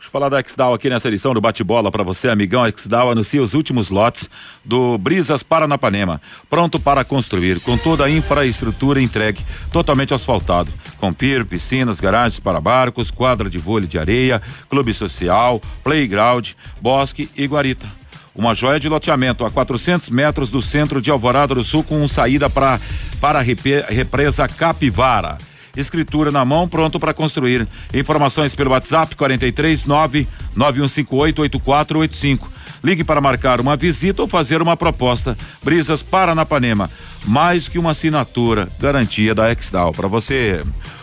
[0.00, 2.64] Deixa eu falar da XDAO aqui nessa edição do bate-bola para você, amigão.
[2.64, 4.30] A XDAO anuncia os últimos lotes
[4.64, 11.44] do Brisas Paranapanema, pronto para construir, com toda a infraestrutura entregue, totalmente asfaltado, com pier,
[11.44, 17.86] piscinas, garagens para barcos, quadra de vôlei de areia, clube social, playground, bosque e guarita.
[18.34, 22.48] Uma joia de loteamento a 400 metros do centro de Alvorada do Sul, com saída
[22.48, 22.80] pra,
[23.20, 25.36] para a repre- represa Capivara.
[25.76, 27.66] Escritura na mão, pronto para construir.
[27.92, 32.60] Informações pelo WhatsApp 43 9 9158 8485.
[32.82, 35.36] Ligue para marcar uma visita ou fazer uma proposta.
[35.62, 36.90] Brisas Paranapanema.
[37.26, 38.68] Mais que uma assinatura.
[38.78, 39.92] Garantia da Exdal.
[39.92, 40.62] Para você.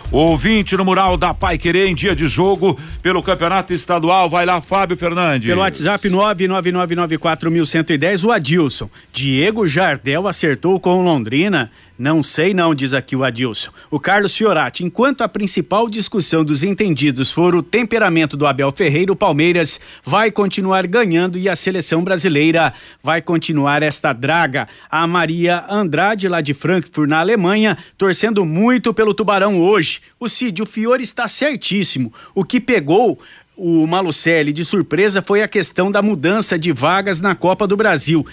[0.10, 4.30] Ouvinte no mural da Pai Querer em dia de jogo pelo Campeonato Estadual.
[4.30, 5.50] Vai lá, Fábio Fernandes.
[5.50, 8.90] Pelo WhatsApp 999941110, o Adilson.
[9.12, 11.70] Diego Jardel acertou com Londrina.
[11.98, 13.72] Não sei não, diz aqui o Adilson.
[13.90, 19.12] O Carlos Fiorati, enquanto a principal discussão dos entendidos for o temperamento do Abel Ferreira,
[19.12, 24.68] o Palmeiras vai continuar ganhando e a seleção brasileira vai continuar esta draga.
[24.92, 30.02] A Maria Andrade, lá de Frankfurt, na Alemanha, torcendo muito pelo Tubarão hoje.
[30.20, 32.14] O Cid, o Fiore está certíssimo.
[32.36, 33.18] O que pegou
[33.56, 38.24] o Malucelli de surpresa foi a questão da mudança de vagas na Copa do Brasil.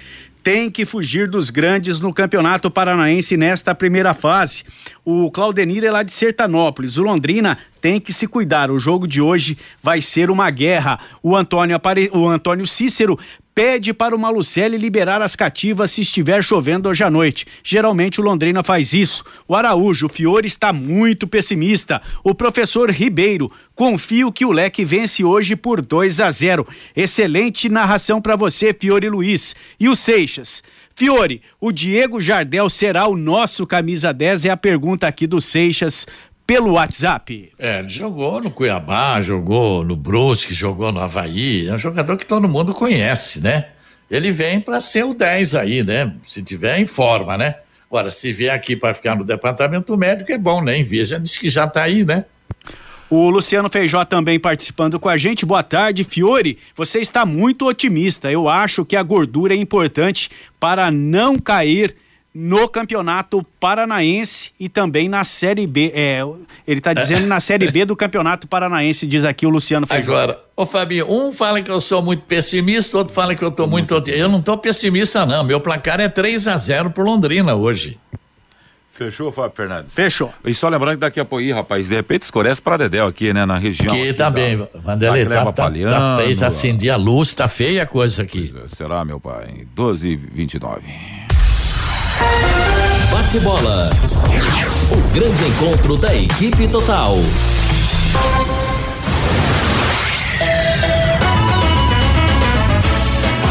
[0.44, 4.62] Tem que fugir dos grandes no Campeonato Paranaense nesta primeira fase.
[5.02, 6.98] O Claudenir é lá de Sertanópolis.
[6.98, 8.70] O Londrina tem que se cuidar.
[8.70, 11.00] O jogo de hoje vai ser uma guerra.
[11.22, 12.10] O Antônio, Apare...
[12.12, 13.18] o Antônio Cícero
[13.54, 17.46] pede para o Malucelli liberar as cativas se estiver chovendo hoje à noite.
[17.62, 19.24] Geralmente o Londrina faz isso.
[19.46, 22.02] O Araújo, o Fiore está muito pessimista.
[22.24, 26.66] O professor Ribeiro, confio que o Leque vence hoje por 2 a 0.
[26.96, 29.54] Excelente narração para você, Fiore Luiz.
[29.78, 30.62] E o Seixas.
[30.96, 34.44] Fiore, o Diego Jardel será o nosso camisa 10?
[34.44, 36.06] É a pergunta aqui do Seixas
[36.46, 37.52] pelo WhatsApp.
[37.58, 41.68] É, ele jogou no Cuiabá, jogou no Brusque, jogou no Havaí.
[41.68, 43.68] É um jogador que todo mundo conhece, né?
[44.10, 46.14] Ele vem para ser o 10 aí, né?
[46.24, 47.56] Se tiver em forma, né?
[47.88, 50.78] Agora, se vier aqui para ficar no departamento médico, é bom, né?
[50.78, 52.24] Envia, já disse que já tá aí, né?
[53.08, 55.46] O Luciano Feijó também participando com a gente.
[55.46, 56.58] Boa tarde, Fiore.
[56.74, 58.32] Você está muito otimista.
[58.32, 61.94] Eu acho que a gordura é importante para não cair
[62.34, 65.92] no Campeonato Paranaense e também na Série B.
[65.94, 66.20] É,
[66.66, 70.10] ele está dizendo na Série B do Campeonato Paranaense, diz aqui o Luciano Feijó.
[70.12, 73.66] Agora, ô Fabinho, um fala que eu sou muito pessimista, outro fala que eu tô
[73.68, 73.94] muito.
[74.08, 75.44] Eu não tô pessimista, não.
[75.44, 77.98] Meu placar é 3 a 0 pro Londrina hoje.
[78.92, 79.92] Fechou, Fábio Fernandes?
[79.92, 80.32] Fechou.
[80.44, 83.32] E só lembrando que daqui a pouco, ih, rapaz, de repente escurece pra Dedéu aqui,
[83.34, 83.92] né, na região.
[83.92, 88.22] Aqui também, da- Vanderlei, tá, tá, tá, fez acender a luz, tá feia a coisa
[88.22, 88.54] aqui.
[88.68, 89.66] Será, meu pai?
[89.74, 90.82] 12 e 29.
[93.10, 93.90] Bate bola.
[94.90, 97.16] O grande encontro da equipe total.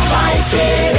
[0.10, 0.93] Vai querer.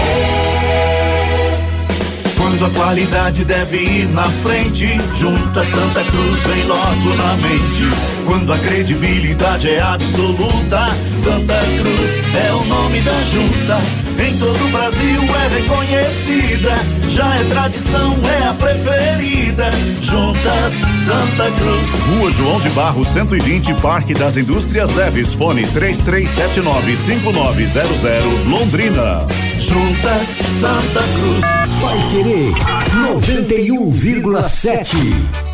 [2.37, 7.83] Quando a qualidade deve ir na frente, junta Santa Cruz vem logo na mente.
[8.27, 10.88] Quando a credibilidade é absoluta,
[11.22, 12.11] Santa Cruz
[12.46, 14.03] é o nome da junta.
[14.18, 16.70] Em todo o Brasil é reconhecida,
[17.09, 19.70] já é tradição, é a preferida.
[20.00, 20.72] Juntas
[21.05, 21.88] Santa Cruz.
[22.09, 29.27] Rua João de Barro 120, Parque das Indústrias Leves, fone 33795900, Londrina.
[29.59, 30.29] Juntas
[30.61, 31.44] Santa Cruz.
[31.81, 32.53] Vai querer
[32.94, 35.53] 91,7.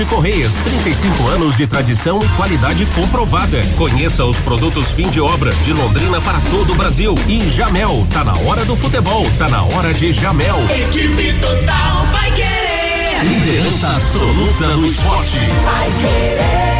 [0.05, 3.61] Correias, 35 anos de tradição e qualidade comprovada.
[3.77, 7.15] Conheça os produtos fim de obra de Londrina para todo o Brasil.
[7.27, 10.57] E Jamel, tá na hora do futebol, tá na hora de Jamel.
[10.69, 13.23] Equipe total vai querer.
[13.23, 15.37] Liderança absoluta no esporte.
[15.65, 16.79] Vai querer.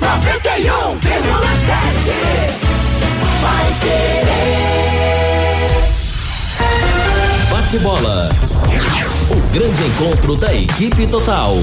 [0.00, 2.16] Noventa e um vírgula sete.
[3.40, 4.95] Vai querer.
[7.66, 8.28] Bate bola.
[9.28, 11.56] O grande encontro da equipe total.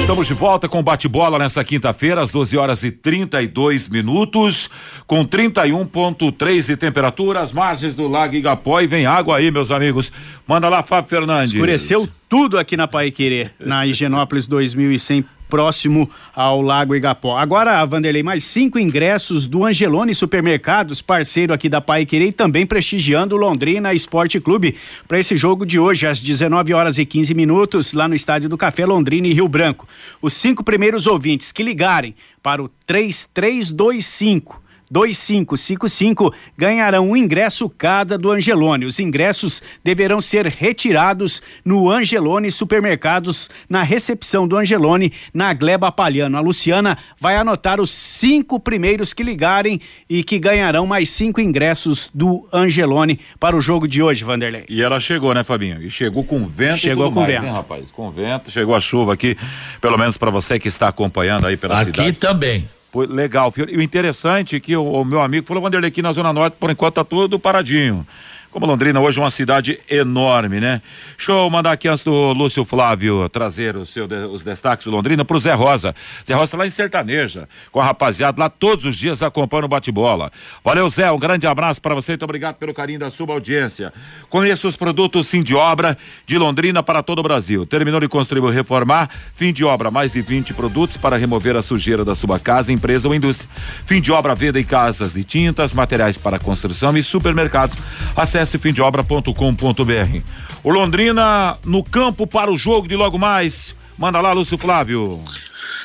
[0.00, 4.70] Estamos de volta com bate-bola nessa quinta-feira, às 12 horas e 32 minutos,
[5.06, 10.10] com 31,3 de temperatura, as margens do Lago Igapó e vem água aí, meus amigos.
[10.46, 11.52] Manda lá, Fábio Fernandes.
[11.52, 17.36] Escureceu tudo aqui na Pai Querer, na Higienópolis 2100, próximo ao Lago Igapó.
[17.36, 23.34] Agora, Vanderlei, mais cinco ingressos do Angelone Supermercados, parceiro aqui da Pai Querer também prestigiando
[23.34, 27.92] o Londrina Esporte Clube para esse jogo de hoje, às 19 horas e 15 minutos,
[27.92, 29.86] lá no Estádio do Café Londrina e Rio Branco.
[30.22, 34.61] Os cinco primeiros ouvintes que ligarem para o 3325
[34.92, 38.84] 2555 ganharão um ingresso cada do Angelone.
[38.84, 46.36] Os ingressos deverão ser retirados no Angelone Supermercados, na recepção do Angelone, na Gleba Palhano.
[46.36, 52.10] A Luciana vai anotar os cinco primeiros que ligarem e que ganharão mais cinco ingressos
[52.12, 54.64] do Angelone para o jogo de hoje, Vanderlei.
[54.68, 55.82] E ela chegou, né, Fabinho?
[55.82, 57.46] E chegou com vento Chegou e tudo com mais, vento.
[57.46, 57.90] hein, rapaz?
[57.90, 59.36] Com vento, chegou a chuva aqui,
[59.80, 62.12] pelo menos para você que está acompanhando aí pela Aqui cidade.
[62.18, 62.68] também.
[62.94, 63.52] Legal.
[63.56, 66.56] E o interessante é que o, o meu amigo falou, Vanderlei, aqui na Zona Norte,
[66.58, 68.06] por enquanto tá tudo paradinho.
[68.52, 70.82] Como Londrina hoje é uma cidade enorme, né?
[71.16, 75.24] Deixa eu mandar aqui antes do Lúcio Flávio trazer o seu, os destaques do Londrina
[75.24, 75.94] pro Zé Rosa.
[76.26, 79.68] Zé Rosa tá lá em Sertaneja, com a rapaziada lá todos os dias acompanhando o
[79.68, 80.30] bate-bola.
[80.62, 83.90] Valeu, Zé, um grande abraço para você, muito obrigado pelo carinho da sua audiência.
[84.28, 87.64] Conheça os produtos fim de obra de Londrina para todo o Brasil.
[87.64, 91.62] Terminou de construir ou reformar, fim de obra, mais de 20 produtos para remover a
[91.62, 93.48] sujeira da sua casa, empresa ou indústria.
[93.86, 97.78] Fim de obra, venda em casas de tintas, materiais para construção e supermercados.
[98.14, 100.20] Acesse fimdeobra.com.br.
[100.64, 103.74] O Londrina no campo para o jogo de logo mais.
[103.98, 105.18] Manda lá, Lúcio Flávio.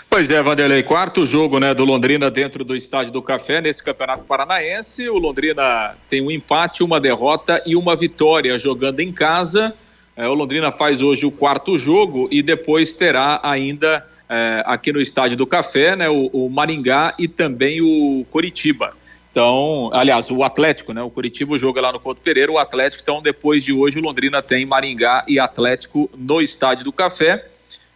[0.09, 4.23] Pois é, Vanderlei, quarto jogo né, do Londrina dentro do Estádio do Café nesse Campeonato
[4.23, 5.07] Paranaense.
[5.09, 9.73] O Londrina tem um empate, uma derrota e uma vitória jogando em casa.
[10.15, 15.01] É, o Londrina faz hoje o quarto jogo e depois terá ainda é, aqui no
[15.01, 18.93] Estádio do Café né, o, o Maringá e também o Coritiba.
[19.37, 21.03] Então, aliás, o Atlético, né?
[21.03, 23.03] O Curitiba joga lá no Couto Pereira, o Atlético.
[23.03, 27.45] Então, depois de hoje, o Londrina tem Maringá e Atlético no Estádio do Café.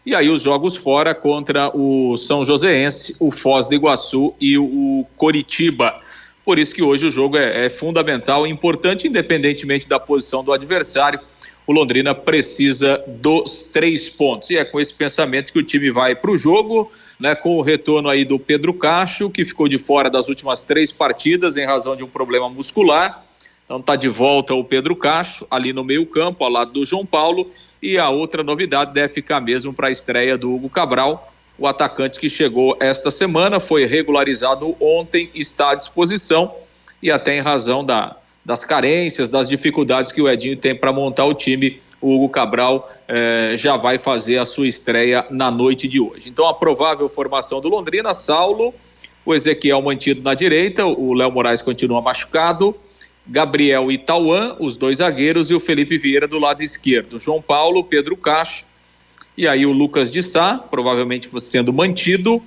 [0.06, 5.04] E aí os jogos fora contra o São Joséense, o Foz do Iguaçu e o
[5.18, 6.00] Coritiba.
[6.46, 11.20] Por isso que hoje o jogo é, é fundamental, importante, independentemente da posição do adversário.
[11.66, 14.52] O Londrina precisa dos três pontos.
[14.52, 17.62] E é com esse pensamento que o time vai para o jogo, né, com o
[17.62, 21.96] retorno aí do Pedro Cacho, que ficou de fora das últimas três partidas em razão
[21.96, 23.24] de um problema muscular.
[23.64, 27.52] Então está de volta o Pedro Cacho, ali no meio-campo, ao lado do João Paulo.
[27.80, 32.20] E a outra novidade deve ficar mesmo para a estreia do Hugo Cabral, o atacante
[32.20, 36.56] que chegou esta semana, foi regularizado ontem, está à disposição
[37.04, 41.26] e até em razão da, das carências, das dificuldades que o Edinho tem para montar
[41.26, 46.00] o time, o Hugo Cabral eh, já vai fazer a sua estreia na noite de
[46.00, 46.30] hoje.
[46.30, 48.74] Então, a provável formação do Londrina, Saulo,
[49.24, 52.76] o Ezequiel mantido na direita, o Léo Moraes continua machucado,
[53.26, 57.20] Gabriel e Tauan, os dois zagueiros, e o Felipe Vieira do lado esquerdo.
[57.20, 58.66] João Paulo, Pedro Cacho,
[59.38, 62.42] e aí o Lucas de Sá, provavelmente sendo mantido,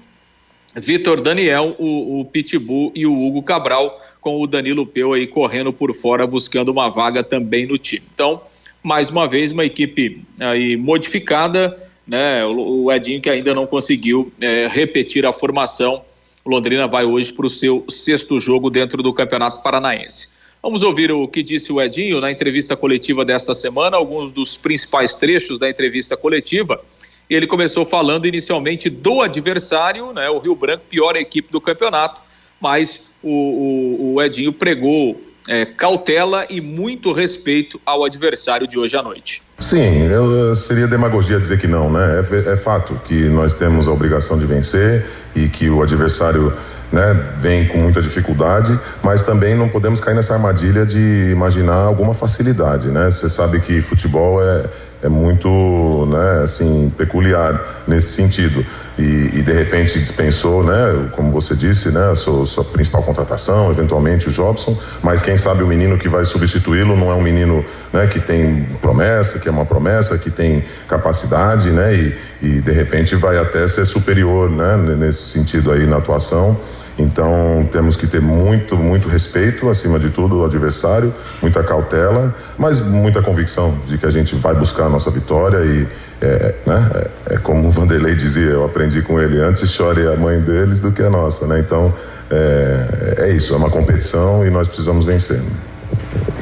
[0.75, 5.73] Vitor Daniel, o, o Pitbull e o Hugo Cabral, com o Danilo Peu aí correndo
[5.73, 8.05] por fora, buscando uma vaga também no time.
[8.13, 8.43] Então,
[8.85, 11.75] mais uma vez, uma equipe aí modificada,
[12.07, 12.45] né?
[12.45, 16.05] O, Edinho que ainda não conseguiu é, repetir a formação.
[16.45, 20.35] Londrina vai hoje para o seu sexto jogo dentro do Campeonato Paranaense.
[20.63, 25.17] Vamos ouvir o que disse o Edinho na entrevista coletiva desta semana, alguns dos principais
[25.17, 26.85] trechos da entrevista coletiva.
[27.29, 32.21] Ele começou falando inicialmente do adversário, né, o Rio Branco, pior equipe do campeonato,
[32.61, 38.97] mas o, o, o Edinho pregou é, cautela e muito respeito ao adversário de hoje
[38.97, 39.43] à noite.
[39.59, 42.25] Sim, eu, seria demagogia dizer que não, né?
[42.31, 46.53] É, é, fato que nós temos a obrigação de vencer e que o adversário
[46.93, 52.15] né, vem com muita dificuldade, mas também não podemos cair nessa armadilha de imaginar alguma
[52.15, 53.11] facilidade, né?
[53.11, 54.65] Você sabe que futebol é,
[55.03, 58.65] é muito, né, assim, peculiar nesse sentido.
[58.97, 64.29] E, e, de repente dispensou, né, como você disse, né, sua, sua, principal contratação, eventualmente
[64.29, 68.07] o Jobson, mas quem sabe o menino que vai substituí-lo não é um menino, né,
[68.07, 73.17] que tem promessa, que é uma promessa, que tem capacidade, né, e, e de repente
[73.17, 76.57] vai até ser superior, né, nesse sentido aí na atuação.
[76.97, 82.81] Então temos que ter muito, muito respeito, acima de tudo, ao adversário, muita cautela, mas
[82.81, 85.89] muita convicção de que a gente vai buscar a nossa vitória e
[86.25, 90.17] é, né, é, é como o Vanderlei dizia, eu aprendi com ele, antes chore a
[90.17, 91.61] mãe deles do que a nossa, né?
[91.61, 91.93] Então
[92.31, 95.41] é, é isso, é uma competição e nós precisamos vencer.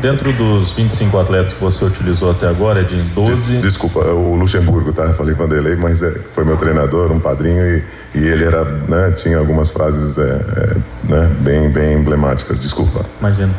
[0.00, 3.58] Dentro dos 25 atletas que você utilizou até agora, Edinho, 12.
[3.58, 5.04] Desculpa, é o Luxemburgo, tá?
[5.04, 9.12] Eu falei Vanderlei, mas é, foi meu treinador, um padrinho, e, e ele era, né,
[9.12, 10.76] tinha algumas frases é, é,
[11.08, 12.60] né, bem, bem emblemáticas.
[12.60, 13.06] Desculpa.
[13.20, 13.54] Imagina.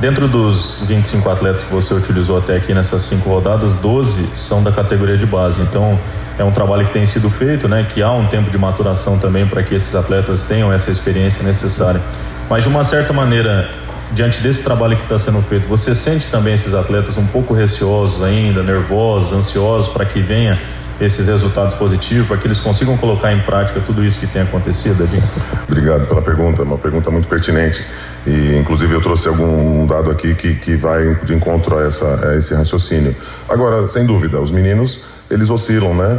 [0.00, 4.72] Dentro dos 25 atletas que você utilizou até aqui nessas cinco rodadas, 12 são da
[4.72, 5.60] categoria de base.
[5.60, 6.00] Então,
[6.38, 7.86] é um trabalho que tem sido feito, né?
[7.86, 12.00] Que há um tempo de maturação também para que esses atletas tenham essa experiência necessária.
[12.48, 13.70] Mas de uma certa maneira,
[14.12, 18.22] diante desse trabalho que está sendo feito, você sente também esses atletas um pouco receosos
[18.22, 20.58] ainda, nervosos, ansiosos para que venha
[21.00, 25.04] esses resultados positivos, para que eles consigam colocar em prática tudo isso que tem acontecido,
[25.04, 25.22] Edinho?
[25.66, 27.84] Obrigado pela pergunta, uma pergunta muito pertinente.
[28.26, 32.36] E, inclusive, eu trouxe algum dado aqui que, que vai de encontro a, essa, a
[32.36, 33.16] esse raciocínio.
[33.48, 36.18] Agora, sem dúvida, os meninos, eles oscilam, né?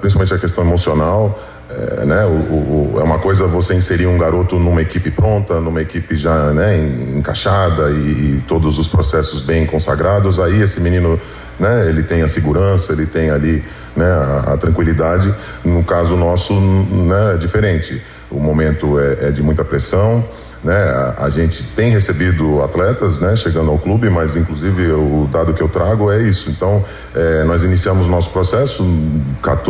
[0.00, 1.38] Principalmente a questão emocional.
[1.68, 5.82] É, né, o, o, é uma coisa você inserir um garoto numa equipe pronta, numa
[5.82, 6.78] equipe já né,
[7.16, 10.38] encaixada e, e, todos os processos bem consagrados.
[10.38, 11.20] Aí esse menino,
[11.58, 15.34] né, ele tem a segurança, ele tem ali né, a, a tranquilidade.
[15.64, 18.02] No caso nosso, né, é diferente.
[18.30, 20.24] O momento é, é de muita pressão.
[20.62, 20.76] Né?
[20.76, 25.62] A, a, gente tem recebido atletas né, chegando ao clube, mas inclusive o dado que
[25.62, 26.50] eu trago é isso.
[26.50, 26.84] Então,
[27.14, 28.84] é, nós iniciamos nosso processo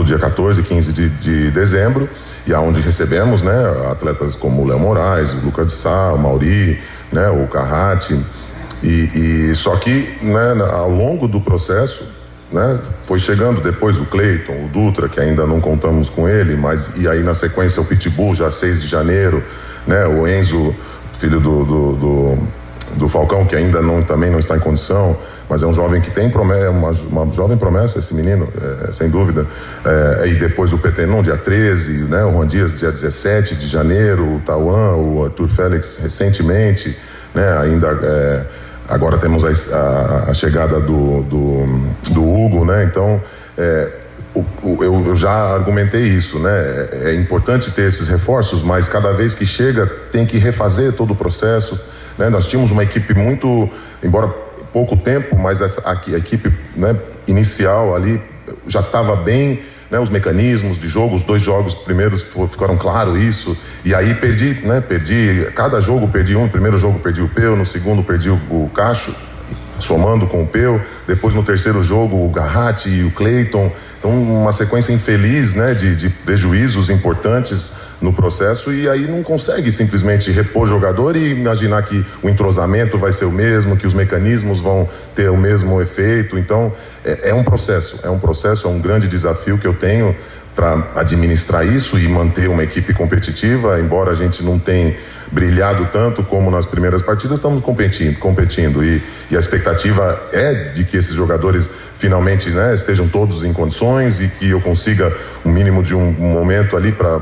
[0.05, 2.09] dia 14 e 15 de, de dezembro,
[2.47, 3.53] e aonde recebemos né,
[3.91, 6.80] atletas como o Léo Moraes, o Lucas de Sá, o Mauri,
[7.12, 8.18] né, o Carrati.
[8.82, 12.16] E, e, só que né, ao longo do processo
[12.52, 16.96] né, foi chegando depois o Cleiton, o Dutra, que ainda não contamos com ele, mas
[16.96, 19.42] e aí na sequência o Pitbull, já 6 de janeiro,
[19.86, 20.06] né?
[20.06, 20.74] O Enzo,
[21.18, 22.38] filho do, do, do,
[22.96, 25.16] do Falcão, que ainda não, também não está em condição,
[25.48, 28.48] mas é um jovem que tem promessa, uma, uma jovem promessa, esse menino,
[28.88, 29.46] é, sem dúvida.
[29.84, 32.24] É, e depois o Petenon, dia 13, né?
[32.24, 36.96] o Juan Dias, dia 17 de janeiro, o Tauan, o Arthur Félix, recentemente,
[37.34, 37.58] né?
[37.58, 37.88] ainda.
[38.02, 38.42] É,
[38.88, 42.84] agora temos a, a, a chegada do, do, do, Hugo, né?
[42.84, 43.20] Então.
[43.56, 44.06] É,
[44.82, 46.50] eu já argumentei isso, né?
[46.50, 51.12] É, é importante ter esses reforços, mas cada vez que chega tem que refazer todo
[51.14, 51.90] o processo.
[52.18, 52.28] Né?
[52.28, 53.68] Nós tínhamos uma equipe muito,
[54.02, 54.28] embora
[54.72, 56.94] pouco tempo, mas essa, a, a equipe né,
[57.26, 58.20] inicial ali
[58.66, 63.57] já estava bem, né, os mecanismos de jogo, os dois jogos primeiros ficaram claro isso,
[63.84, 67.57] e aí perdi, né, perdi, cada jogo perdi um, no primeiro jogo perdi o Peu,
[67.57, 69.14] no segundo perdi o, o Cacho,
[69.78, 74.53] somando com o Peu, depois no terceiro jogo o Garratti e o Cleiton, então, uma
[74.53, 80.66] sequência infeliz né, de, de prejuízos importantes no processo e aí não consegue simplesmente repor
[80.66, 85.30] jogador e imaginar que o entrosamento vai ser o mesmo, que os mecanismos vão ter
[85.30, 86.38] o mesmo efeito.
[86.38, 86.72] Então,
[87.05, 90.14] é, é um processo, é um processo, é um grande desafio que eu tenho
[90.55, 94.97] para administrar isso e manter uma equipe competitiva, embora a gente não tenha
[95.30, 100.84] brilhado tanto como nas primeiras partidas, estamos competindo, competindo e, e a expectativa é de
[100.84, 105.12] que esses jogadores finalmente né, estejam todos em condições e que eu consiga
[105.44, 107.18] um mínimo de um momento ali para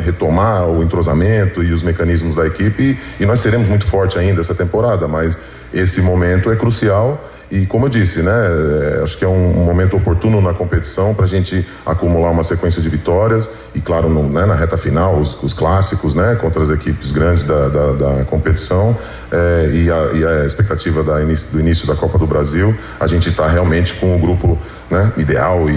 [0.00, 2.98] retomar o entrosamento e os mecanismos da equipe.
[3.18, 5.36] E, e nós seremos muito fortes ainda essa temporada, mas
[5.72, 9.96] esse momento é crucial e como eu disse, né, é, acho que é um, momento
[9.96, 14.44] oportuno na competição para a gente acumular uma sequência de vitórias e, claro, no, né,
[14.44, 18.96] na reta final, os, os, clássicos, né, contra as equipes grandes da, da, da competição
[19.30, 23.06] é, e, a, e, a, expectativa da início, do início da Copa do Brasil, a
[23.06, 24.58] gente está realmente com o grupo
[24.90, 25.72] né, ideal e,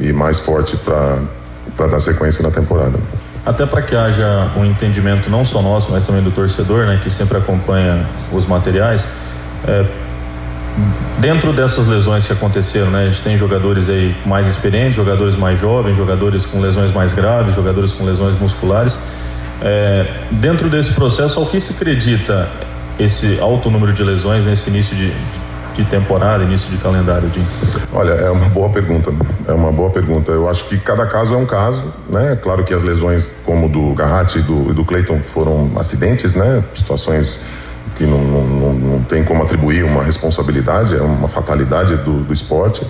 [0.00, 2.98] e, e mais forte para dar sequência na temporada
[3.46, 7.10] até para que haja um entendimento não só nosso, mas também do torcedor, né, que
[7.10, 9.06] sempre acompanha os materiais.
[9.66, 9.84] É,
[11.18, 15.58] dentro dessas lesões que aconteceram, né, a gente tem jogadores aí mais experientes, jogadores mais
[15.60, 18.96] jovens, jogadores com lesões mais graves, jogadores com lesões musculares.
[19.62, 22.48] É, dentro desse processo, ao que se acredita
[22.98, 25.12] esse alto número de lesões nesse início de,
[25.74, 27.44] de temporada, início de calendário, Jim?
[27.92, 29.12] Olha, é uma boa pergunta.
[29.46, 30.32] É uma boa pergunta.
[30.32, 32.38] Eu acho que cada caso é um caso, né?
[32.42, 36.62] Claro que as lesões, como do Garratti e do, do Clayton, foram acidentes, né?
[36.74, 37.46] Situações
[37.96, 42.84] que não, não, não tem como atribuir uma responsabilidade, é uma fatalidade do, do esporte.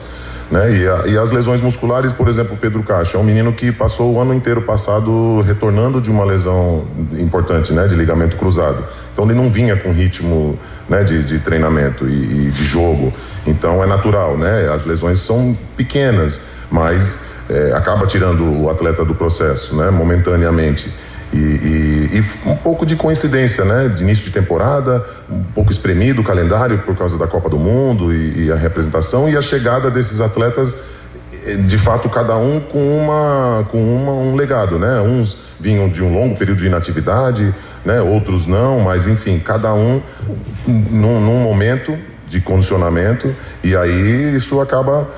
[0.51, 0.77] Né?
[0.77, 4.15] E, a, e, as lesões musculares, por exemplo, Pedro Caixa é um menino que passou
[4.15, 6.85] o ano inteiro passado retornando de uma lesão
[7.19, 8.85] importante, né, de ligamento cruzado.
[9.13, 13.13] Então ele não vinha com ritmo né, de, de treinamento e, e, de jogo.
[13.47, 14.69] Então é natural, né?
[14.73, 20.93] As lesões são pequenas, mas é, acaba tirando o atleta do processo, né, momentaneamente.
[21.33, 23.89] E, e, e, um pouco de coincidência, né?
[23.89, 28.13] De início de temporada, um pouco espremido o calendário por causa da Copa do Mundo
[28.13, 30.83] e, e, a representação e a chegada desses atletas,
[31.67, 35.01] de fato, cada um com, uma, com uma, um legado, né?
[35.01, 37.55] Uns vinham de um longo período de inatividade,
[37.85, 38.01] né?
[38.01, 40.01] Outros não, mas enfim, cada um
[40.67, 41.97] num, num momento
[42.29, 45.09] de condicionamento e aí isso acaba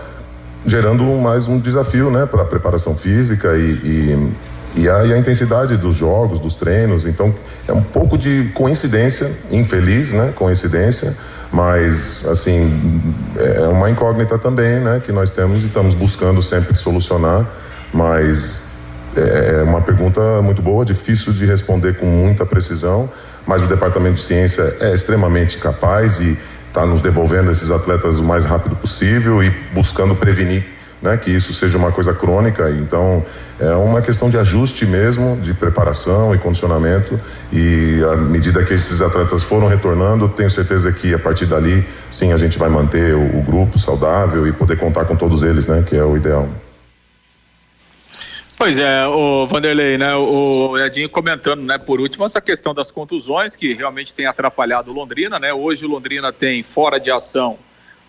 [0.64, 2.26] gerando mais um desafio, né?
[2.26, 4.32] Para a preparação física e e
[4.76, 7.06] a, e a, intensidade dos jogos, dos treinos.
[7.06, 7.34] Então,
[7.66, 10.32] é um pouco de coincidência, infeliz, né?
[10.34, 11.16] Coincidência,
[11.50, 13.02] mas, assim,
[13.36, 15.00] é uma incógnita também, né?
[15.04, 17.46] Que nós temos e estamos buscando sempre solucionar,
[17.92, 18.68] mas
[19.16, 23.10] é, é uma pergunta muito boa, difícil de responder com muita precisão,
[23.46, 26.36] mas o Departamento de Ciência é extremamente capaz e
[26.68, 30.75] está nos devolvendo esses atletas o mais rápido possível e buscando prevenir
[31.06, 32.68] né, que isso seja uma coisa crônica.
[32.70, 33.24] Então,
[33.58, 37.18] é uma questão de ajuste mesmo, de preparação e condicionamento.
[37.52, 42.32] E à medida que esses atletas foram retornando, tenho certeza que a partir dali, sim,
[42.32, 45.84] a gente vai manter o, o grupo saudável e poder contar com todos eles, né,
[45.88, 46.48] que é o ideal.
[48.58, 53.54] Pois é, o Vanderlei, né, o Edinho comentando, né, por último, essa questão das contusões
[53.54, 55.52] que realmente tem atrapalhado o Londrina, né?
[55.52, 57.58] Hoje o Londrina tem fora de ação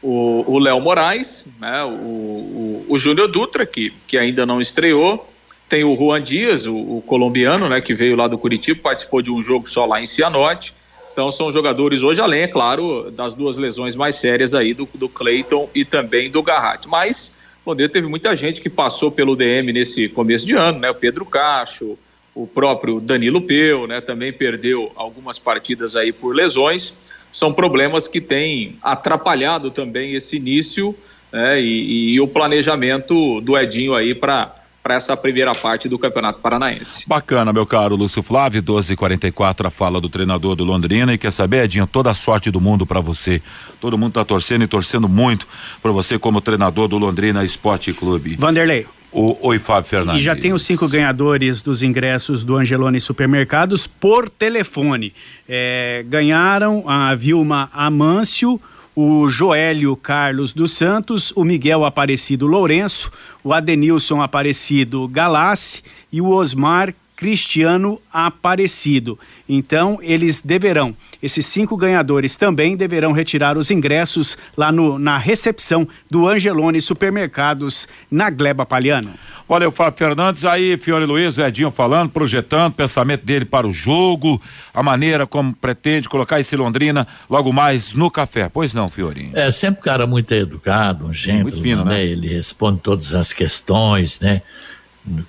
[0.01, 5.27] o Léo Moraes, né, o, o, o Júnior Dutra, que, que ainda não estreou,
[5.67, 9.31] tem o Juan Dias, o, o, colombiano, né, que veio lá do Curitiba, participou de
[9.31, 10.73] um jogo só lá em Cianorte.
[11.11, 15.09] Então são jogadores hoje, além, é claro, das duas lesões mais sérias aí do, do
[15.09, 16.87] Cleiton e também do Garratti.
[16.87, 20.89] Mas o teve muita gente que passou pelo DM nesse começo de ano, né?
[20.89, 21.97] O Pedro Cacho,
[22.33, 23.99] o próprio Danilo Peu, né?
[23.99, 26.99] Também perdeu algumas partidas aí por lesões
[27.37, 30.95] são problemas que têm atrapalhado também esse início
[31.31, 36.39] né, e, e, o planejamento do Edinho aí para para essa primeira parte do Campeonato
[36.39, 37.03] Paranaense.
[37.05, 41.65] Bacana, meu caro Lúcio Flávio, 12:44 a fala do treinador do Londrina e quer saber,
[41.65, 43.41] Edinho, toda a sorte do mundo para você.
[43.81, 45.45] Todo mundo está torcendo e torcendo muito
[45.81, 48.37] para você como treinador do Londrina Esporte Clube.
[48.37, 48.87] Vanderlei.
[49.11, 50.21] O, oi, Fábio Fernandes.
[50.21, 55.13] E já tem os cinco ganhadores dos ingressos do Angelone Supermercados por telefone.
[55.47, 58.59] É, ganharam a Vilma Amâncio,
[58.95, 63.11] o Joélio Carlos dos Santos, o Miguel Aparecido Lourenço,
[63.43, 69.19] o Adenilson Aparecido Galassi e o Osmar Cristiano Aparecido.
[69.49, 75.87] Então, eles deverão, esses cinco ganhadores também deverão retirar os ingressos lá no, na recepção
[76.09, 79.09] do Angelone Supermercados, na Gleba Palhano.
[79.49, 80.45] Valeu, Fábio Fernandes.
[80.45, 84.39] Aí, Fiore Luiz, o Edinho falando, projetando, pensamento dele para o jogo,
[84.71, 88.47] a maneira como pretende colocar esse Londrina logo mais no café.
[88.47, 89.35] Pois não, Fiorinho?
[89.35, 91.95] É, sempre um cara muito educado, um gentleman, muito fino, né?
[91.95, 92.05] né?
[92.05, 94.43] Ele responde todas as questões, né?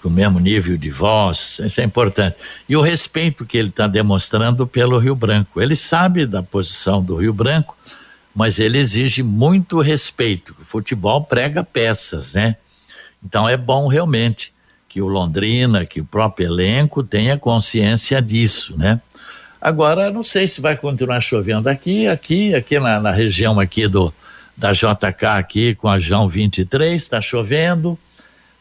[0.02, 2.36] Com o mesmo nível de voz, isso é importante.
[2.68, 5.60] E o respeito que ele está demonstrando pelo Rio Branco.
[5.60, 7.76] Ele sabe da posição do Rio Branco,
[8.34, 10.54] mas ele exige muito respeito.
[10.60, 12.56] O futebol prega peças, né?
[13.24, 14.52] Então é bom realmente
[14.88, 19.00] que o Londrina, que o próprio elenco tenha consciência disso, né?
[19.60, 24.12] Agora, não sei se vai continuar chovendo aqui, aqui, aqui na, na região aqui do
[24.56, 27.96] da JK aqui com a João 23, está chovendo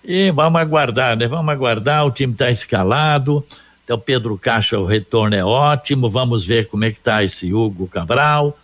[0.07, 1.27] e vamos aguardar, né?
[1.27, 3.45] Vamos aguardar, o time está escalado.
[3.83, 6.09] Então, Pedro Caixa, o retorno é ótimo.
[6.09, 8.57] Vamos ver como é que está esse Hugo Cabral.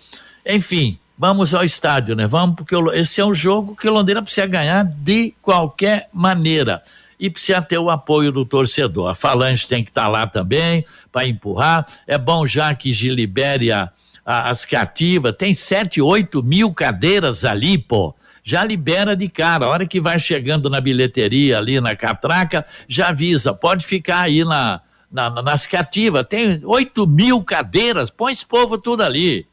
[0.45, 2.25] Enfim, vamos ao estádio, né?
[2.25, 6.81] Vamos, porque esse é um jogo que o Londrina precisa ganhar de qualquer maneira.
[7.19, 9.09] E precisa ter o apoio do torcedor.
[9.09, 11.85] A Falange tem que estar tá lá também para empurrar.
[12.07, 13.89] É bom já que Gilibere a,
[14.25, 15.35] a, as cativas.
[15.37, 19.65] Tem sete, oito mil cadeiras ali, pô já libera de cara.
[19.65, 24.43] A hora que vai chegando na bilheteria ali na catraca, já avisa, pode ficar aí
[24.43, 26.25] na, na, nas cativas.
[26.27, 29.47] Tem 8 mil cadeiras, põe esse povo tudo ali.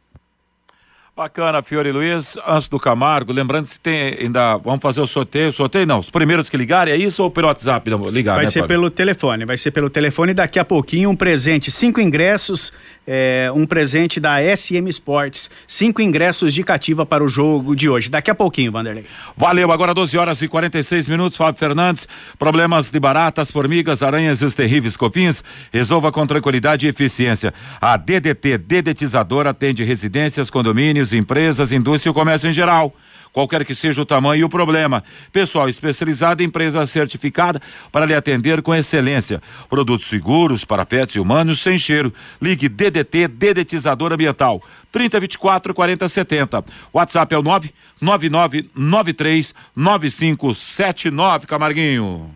[1.21, 2.39] Bacana, Fiore Luiz.
[2.47, 4.57] Antes do Camargo, lembrando que tem ainda.
[4.57, 5.53] Vamos fazer o sorteio.
[5.53, 5.99] Sorteio não.
[5.99, 8.37] Os primeiros que ligarem, é isso ou pelo WhatsApp ligar?
[8.37, 8.77] Vai né, ser Fábio?
[8.77, 10.33] pelo telefone, vai ser pelo telefone.
[10.33, 12.73] Daqui a pouquinho, um presente: cinco ingressos,
[13.07, 15.51] é, um presente da SM Sports.
[15.67, 18.09] Cinco ingressos de cativa para o jogo de hoje.
[18.09, 19.05] Daqui a pouquinho, Vanderlei.
[19.37, 21.37] Valeu, agora 12 horas e 46 minutos.
[21.37, 22.09] Fábio Fernandes.
[22.39, 25.45] Problemas de baratas, formigas, aranhas e os terríveis copins.
[25.71, 27.53] Resolva com tranquilidade e eficiência.
[27.79, 32.95] A DDT Dedetizador atende residências, condomínios, empresas, indústria e comércio em geral.
[33.33, 35.05] Qualquer que seja o tamanho e o problema.
[35.33, 39.41] Pessoal especializado em empresa certificada para lhe atender com excelência.
[39.69, 42.13] Produtos seguros para pets e humanos sem cheiro.
[42.43, 44.61] Ligue DDT Dedetizador Ambiental.
[44.91, 46.65] 3024 4070.
[46.93, 52.35] WhatsApp é o 99993 9579, Camarguinho.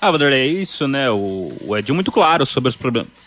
[0.00, 1.08] Ah, Vanderlei, é isso, né?
[1.10, 3.23] O, o Edinho muito claro sobre os problemas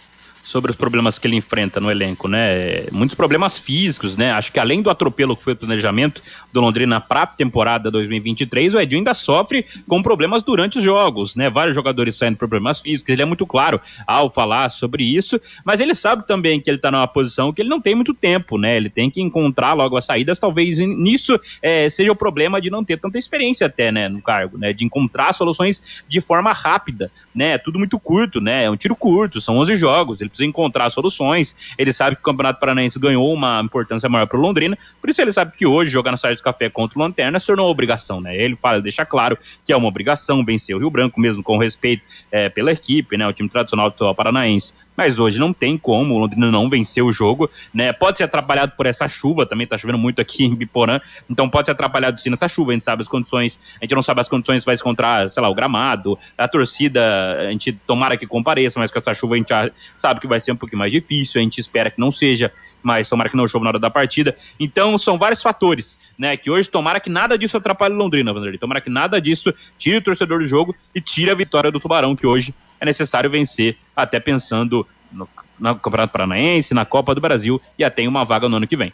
[0.47, 2.85] sobre os problemas que ele enfrenta no elenco, né?
[2.89, 4.31] Muitos problemas físicos, né?
[4.31, 6.23] Acho que além do atropelo que foi o planejamento
[6.53, 11.35] do Londrina para a temporada 2023, o Edinho ainda sofre com problemas durante os jogos,
[11.35, 11.49] né?
[11.49, 15.81] Vários jogadores saindo por problemas físicos, ele é muito claro ao falar sobre isso, mas
[15.81, 18.77] ele sabe também que ele está numa posição que ele não tem muito tempo, né?
[18.77, 22.85] Ele tem que encontrar logo as saídas, talvez nisso é, seja o problema de não
[22.85, 24.71] ter tanta experiência até, né, no cargo, né?
[24.71, 27.57] De encontrar soluções de forma rápida, né?
[27.57, 28.63] Tudo muito curto, né?
[28.63, 31.55] É um tiro curto, são 11 jogos, ele precisa encontrar soluções.
[31.77, 35.21] Ele sabe que o Campeonato Paranaense ganhou uma importância maior para o Londrina, por isso
[35.21, 37.71] ele sabe que hoje jogar na Sede do Café contra o Lanterna se tornou uma
[37.71, 38.35] obrigação, né?
[38.35, 42.03] Ele fala, deixa claro que é uma obrigação vencer o Rio Branco, mesmo com respeito
[42.31, 43.27] é, pela equipe, né?
[43.27, 47.11] O time tradicional do paranaense mas hoje não tem como o Londrina não vencer o
[47.11, 47.93] jogo, né?
[47.93, 51.67] Pode ser atrapalhado por essa chuva, também tá chovendo muito aqui em Biporã, então pode
[51.67, 54.27] ser atrapalhado sim nessa chuva, a gente sabe as condições, a gente não sabe as
[54.27, 58.91] condições vai encontrar, sei lá, o gramado, a torcida, a gente tomara que compareça, mas
[58.91, 59.53] com essa chuva a gente
[59.95, 63.07] sabe que vai ser um pouquinho mais difícil, a gente espera que não seja, mas
[63.07, 64.35] tomara que não chova na hora da partida.
[64.59, 66.35] Então são vários fatores, né?
[66.35, 68.57] Que hoje tomara que nada disso atrapalhe o Londrina, Vanderlei.
[68.57, 72.15] Tomara que nada disso tire o torcedor do jogo e tire a vitória do Tubarão,
[72.15, 75.27] que hoje é necessário vencer, até pensando no,
[75.59, 78.77] no Campeonato Paranaense, na Copa do Brasil e até em uma vaga no ano que
[78.77, 78.93] vem.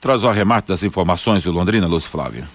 [0.00, 2.46] Traz o arremate das informações do Londrina, Lúcio Flávio.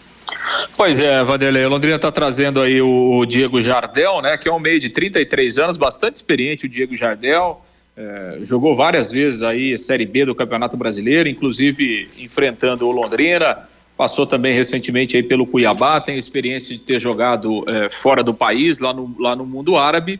[0.78, 4.59] Pois é, Vanderlei, o Londrina está trazendo aí o Diego Jardel, né, que é um
[4.59, 7.64] meio de 33 anos, bastante experiente o Diego Jardel,
[7.95, 14.26] é, jogou várias vezes aí Série B do Campeonato Brasileiro, inclusive enfrentando o Londrina, passou
[14.26, 18.91] também recentemente aí pelo Cuiabá, tem experiência de ter jogado é, fora do país, lá
[18.91, 20.20] no, lá no mundo árabe,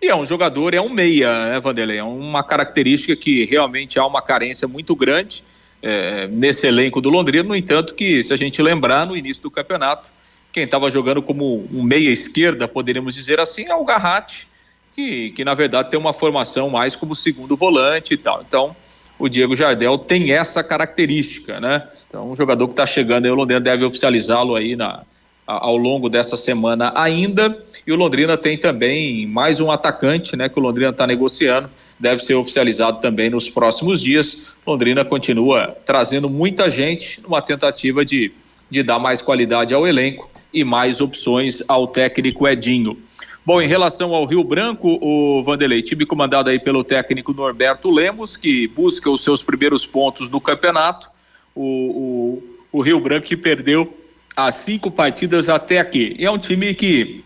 [0.00, 1.98] e é um jogador, é um meia, né, Vanderlei?
[1.98, 5.42] É uma característica que realmente há uma carência muito grande
[5.82, 7.42] é, nesse elenco do Londrina.
[7.42, 10.10] No entanto, que se a gente lembrar, no início do campeonato,
[10.52, 14.46] quem estava jogando como um meia esquerda, poderíamos dizer assim, é o Garratti,
[14.94, 18.44] que, que na verdade tem uma formação mais como segundo volante e tal.
[18.46, 18.76] Então,
[19.18, 21.86] o Diego Jardel tem essa característica, né?
[22.08, 25.04] Então, um jogador que está chegando aí, o Londrina deve oficializá-lo aí na,
[25.46, 27.56] ao longo dessa semana ainda.
[27.86, 32.22] E o Londrina tem também mais um atacante, né, que o Londrina está negociando, deve
[32.22, 34.48] ser oficializado também nos próximos dias.
[34.66, 38.32] Londrina continua trazendo muita gente numa tentativa de,
[38.68, 42.98] de dar mais qualidade ao elenco e mais opções ao técnico Edinho.
[43.44, 48.36] Bom, em relação ao Rio Branco, o Vanderlei, time comandado aí pelo técnico Norberto Lemos,
[48.36, 51.08] que busca os seus primeiros pontos no campeonato.
[51.54, 53.96] O, o, o Rio Branco que perdeu
[54.36, 56.14] as cinco partidas até aqui.
[56.18, 57.24] E é um time que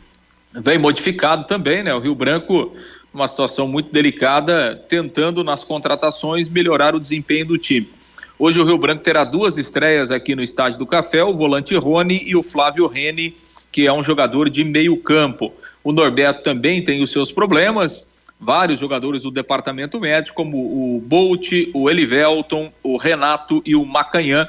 [0.54, 1.92] vem modificado também, né?
[1.92, 2.72] O Rio Branco,
[3.12, 7.90] uma situação muito delicada, tentando nas contratações melhorar o desempenho do time.
[8.38, 12.22] Hoje o Rio Branco terá duas estreias aqui no Estádio do Café, o volante Rony
[12.24, 13.36] e o Flávio Rene,
[13.72, 15.52] que é um jogador de meio campo.
[15.82, 21.52] O Norberto também tem os seus problemas, vários jogadores do departamento médico, como o Bolt,
[21.74, 24.48] o Elivelton, o Renato e o Macanhã,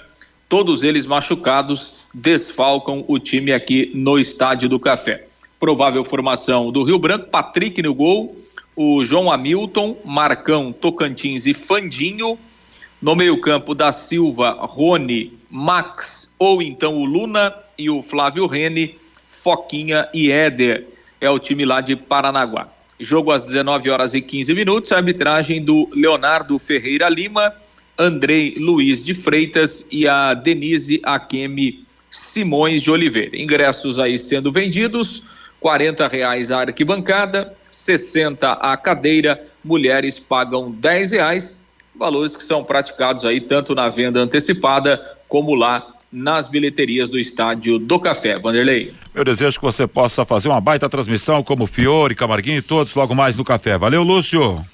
[0.52, 5.32] todos eles machucados, desfalcam o time aqui no Estádio do Café
[5.62, 8.36] provável formação do Rio Branco, Patrick no gol,
[8.76, 12.38] o João Hamilton, Marcão, Tocantins e Fandinho.
[13.00, 18.96] No meio-campo da Silva, Rony, Max ou então o Luna e o Flávio Rene,
[19.30, 20.88] Foquinha e Éder.
[21.20, 22.68] É o time lá de Paranaguá.
[23.00, 27.54] Jogo às 19 horas e 15 minutos, a arbitragem do Leonardo Ferreira Lima,
[27.98, 33.38] Andrei Luiz de Freitas e a Denise Akemi Simões de Oliveira.
[33.38, 35.24] Ingressos aí sendo vendidos
[35.62, 41.62] 40 reais a arquibancada, 60 a cadeira, mulheres pagam 10 reais,
[41.96, 47.80] valores que são praticados aí tanto na venda antecipada como lá nas bilheterias do estádio
[47.80, 48.38] do Café.
[48.38, 48.94] Vanderlei.
[49.14, 52.94] Meu desejo é que você possa fazer uma baita transmissão como Fiore, Camarguinho e todos
[52.96, 53.78] logo mais no café.
[53.78, 54.66] Valeu, Lúcio.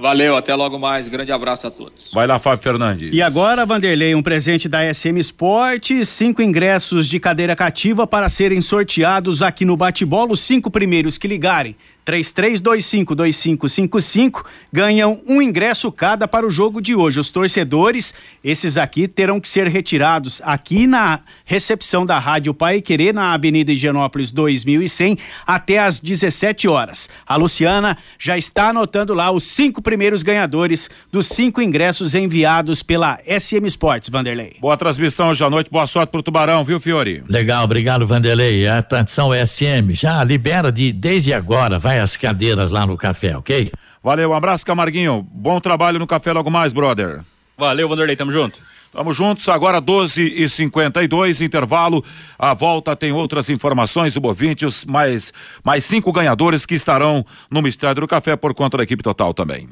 [0.00, 1.08] Valeu, até logo mais.
[1.08, 2.12] Grande abraço a todos.
[2.14, 3.12] Vai lá, Fábio Fernandes.
[3.12, 8.60] E agora, Vanderlei, um presente da SM Sport, cinco ingressos de cadeira cativa para serem
[8.60, 10.32] sorteados aqui no bate-bola.
[10.32, 11.74] Os cinco primeiros que ligarem
[12.08, 17.20] 33252555 ganham um ingresso cada para o jogo de hoje.
[17.20, 23.12] Os torcedores, esses aqui terão que ser retirados aqui na recepção da Rádio Pai Querer
[23.12, 27.10] na Avenida Higienópolis 2100 até às 17 horas.
[27.26, 33.18] A Luciana já está anotando lá os cinco primeiros ganhadores dos cinco ingressos enviados pela
[33.26, 34.56] SM Sports, Vanderlei.
[34.60, 37.22] Boa transmissão hoje à noite, boa sorte pro Tubarão, viu, Fiore?
[37.28, 38.66] Legal, obrigado, Vanderlei.
[38.66, 43.72] A tradição SM já libera de desde agora, vai as cadeiras lá no café, ok?
[44.02, 45.26] Valeu, um abraço, Camarguinho.
[45.30, 47.20] Bom trabalho no café logo mais, brother.
[47.56, 48.58] Valeu, Vanderlei, tamo junto.
[48.92, 52.02] Tamo juntos, agora 12 e 52 intervalo.
[52.38, 55.32] A volta tem outras informações, o Bovintes, mais,
[55.62, 59.68] mais cinco ganhadores que estarão no Mistério do Café por conta da equipe total também.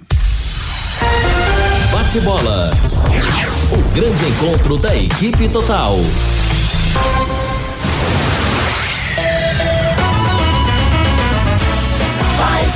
[1.91, 2.70] Bate bola.
[3.72, 5.97] O grande encontro da equipe total.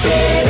[0.03, 0.50] Vai querer.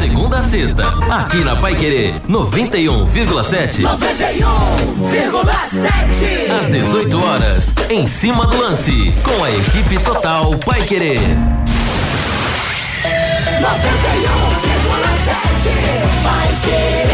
[0.00, 3.82] Segunda a sexta, aqui na Pai Querer 91,7.
[3.82, 6.50] 91,7.
[6.58, 11.20] Às 18 horas, em cima do lance, com a equipe total Pai Querer.
[11.20, 11.28] 91,7.
[16.22, 17.04] Vai querer.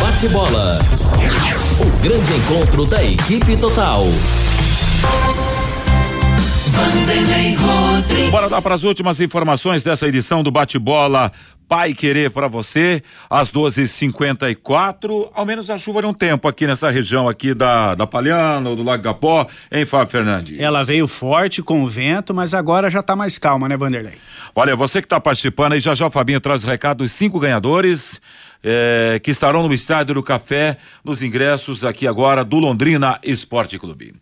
[0.00, 0.78] Bate bola.
[1.78, 4.06] O grande encontro da equipe total.
[8.30, 11.30] Bora dar para as últimas informações dessa edição do Bate-Bola
[11.72, 15.30] Pai Querer para você, às 12h54.
[15.32, 19.02] Ao menos a chuva um tempo aqui nessa região aqui da, da Palhano, do Lago
[19.02, 20.60] Gapó, hein, Fábio Fernandes?
[20.60, 24.18] Ela veio forte com o vento, mas agora já tá mais calma, né, Vanderlei?
[24.54, 27.40] Olha, você que está participando aí, já já o Fabinho traz o recado dos cinco
[27.40, 28.20] ganhadores
[28.62, 34.14] eh, que estarão no Estádio do Café, nos ingressos aqui agora do Londrina Esporte Clube.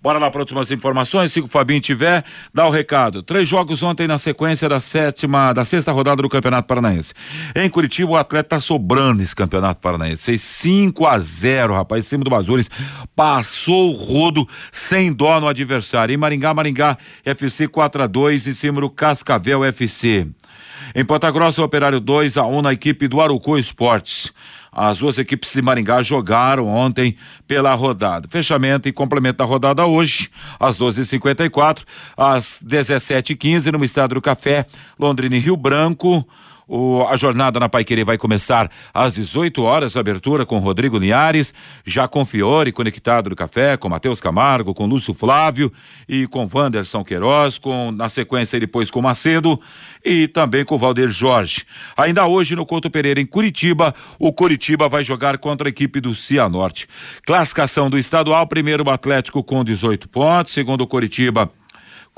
[0.00, 2.24] Bora lá para últimas informações, se o Fabinho tiver,
[2.54, 3.20] dá o recado.
[3.20, 7.12] Três jogos ontem na sequência da sétima, da sexta rodada do Campeonato Paranaense.
[7.52, 10.24] Em Curitiba, o atleta tá sobrando esse Campeonato Paranaense.
[10.24, 12.70] Fez 5 a 0 rapaz, em cima do Bazures.
[13.16, 16.14] Passou o rodo sem dó no adversário.
[16.14, 20.28] Em Maringá, Maringá, FC 4 a 2 em cima do Cascavel FC.
[20.94, 24.32] Em Ponta Grossa, o Operário 2 a 1 na equipe do Arucô Esportes.
[24.72, 27.16] As duas equipes de Maringá jogaram ontem
[27.46, 28.28] pela rodada.
[28.28, 31.84] Fechamento e complemento da rodada hoje, às 12h54,
[32.16, 34.66] às 17h15, no Estado do Café,
[34.98, 36.26] Londrina e Rio Branco.
[36.68, 42.06] O, a jornada na Paiquerê vai começar às 18 horas, abertura com Rodrigo Linhares, já
[42.06, 45.72] com Fiore conectado no café, com Matheus Camargo, com Lúcio Flávio
[46.06, 49.58] e com Wanderson Queiroz, com, na sequência depois com Macedo
[50.04, 51.64] e também com Valdir Jorge.
[51.96, 56.14] Ainda hoje no Couto Pereira, em Curitiba, o Curitiba vai jogar contra a equipe do
[56.14, 56.86] Cianorte.
[57.24, 61.50] Classificação do estadual, primeiro o Atlético com 18 pontos, segundo o Curitiba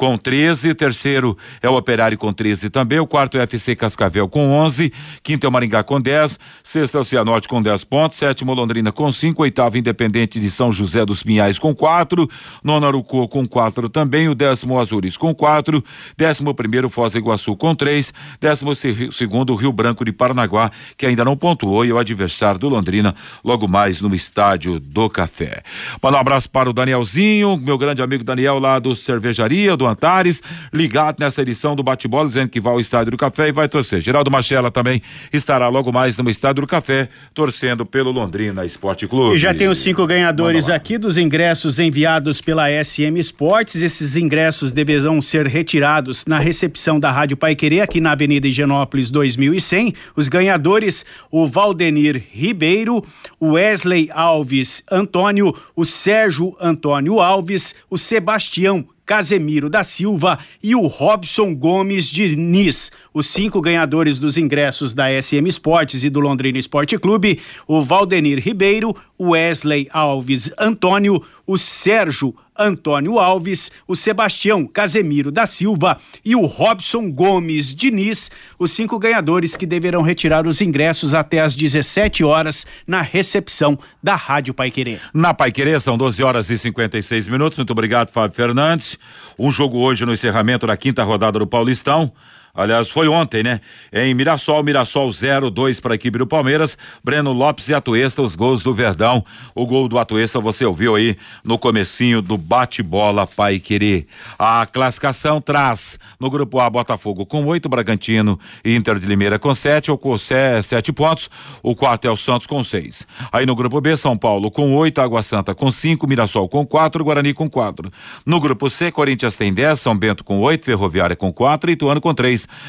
[0.00, 4.26] com 13, terceiro é o Operário com 13 também, o quarto é o FC Cascavel
[4.30, 4.90] com 11,
[5.22, 8.90] quinto é o Maringá com 10, sexto é o Cianorte com 10 pontos, sétimo Londrina
[8.90, 12.26] com 5, oitavo Independente de São José dos Pinhais com 4,
[12.64, 15.84] nono Arucô com 4 também, o décimo Azures com 4,
[16.16, 21.26] décimo primeiro Foz do Iguaçu com 3, décimo segundo Rio Branco de Paranaguá, que ainda
[21.26, 25.62] não pontuou e é o adversário do Londrina logo mais no estádio do Café.
[26.02, 30.42] Manda um abraço para o Danielzinho, meu grande amigo Daniel lá do Cervejaria, do Antares,
[30.72, 34.00] ligado nessa edição do bate-bola, dizendo que vai ao Estádio do Café e vai torcer.
[34.00, 39.36] Geraldo Machela também estará logo mais no Estádio do Café, torcendo pelo Londrina Esporte Clube.
[39.36, 43.82] E já tem os cinco ganhadores aqui dos ingressos enviados pela SM Esportes.
[43.82, 49.10] Esses ingressos deverão ser retirados na recepção da Rádio Pai Querer, aqui na Avenida Higienópolis
[49.10, 49.94] 2100.
[50.16, 53.04] Os ganhadores, o Valdenir Ribeiro,
[53.38, 60.86] o Wesley Alves Antônio, o Sérgio Antônio Alves, o Sebastião Casemiro da Silva e o
[60.86, 62.92] Robson Gomes Diniz.
[63.12, 68.38] Os cinco ganhadores dos ingressos da SM Esportes e do Londrina Esporte Clube, o Valdenir
[68.38, 76.36] Ribeiro, o Wesley Alves Antônio, o Sérgio Antônio Alves, o Sebastião Casemiro da Silva e
[76.36, 82.22] o Robson Gomes Diniz, os cinco ganhadores que deverão retirar os ingressos até às 17
[82.22, 85.00] horas na recepção da Rádio Pai Querer.
[85.14, 87.56] Na Pai Querer são 12 horas e 56 minutos.
[87.56, 88.98] Muito obrigado, Fábio Fernandes.
[89.38, 92.12] Um jogo hoje no encerramento da quinta rodada do Paulistão.
[92.54, 93.60] Aliás, foi ontem, né?
[93.92, 96.76] Em Mirassol, Mirassol 0-2 para a equipe do Palmeiras.
[97.02, 99.24] Breno Lopes e Atuesta, os gols do Verdão.
[99.54, 104.06] O gol do Atuesta você ouviu aí no comecinho do bate-bola Pai Querer.
[104.38, 109.54] A classificação traz no grupo A Botafogo com oito, Bragantino e Inter de Limeira com
[109.54, 111.30] sete, ou com sete pontos.
[111.62, 113.06] O quarto é o Santos com seis.
[113.32, 117.04] Aí no grupo B, São Paulo com oito, Água Santa com cinco, Mirassol com quatro,
[117.04, 117.90] Guarani com quatro.
[118.26, 122.00] No grupo C, Corinthians tem dez, São Bento com oito, Ferroviária com quatro e Ituano
[122.00, 122.12] com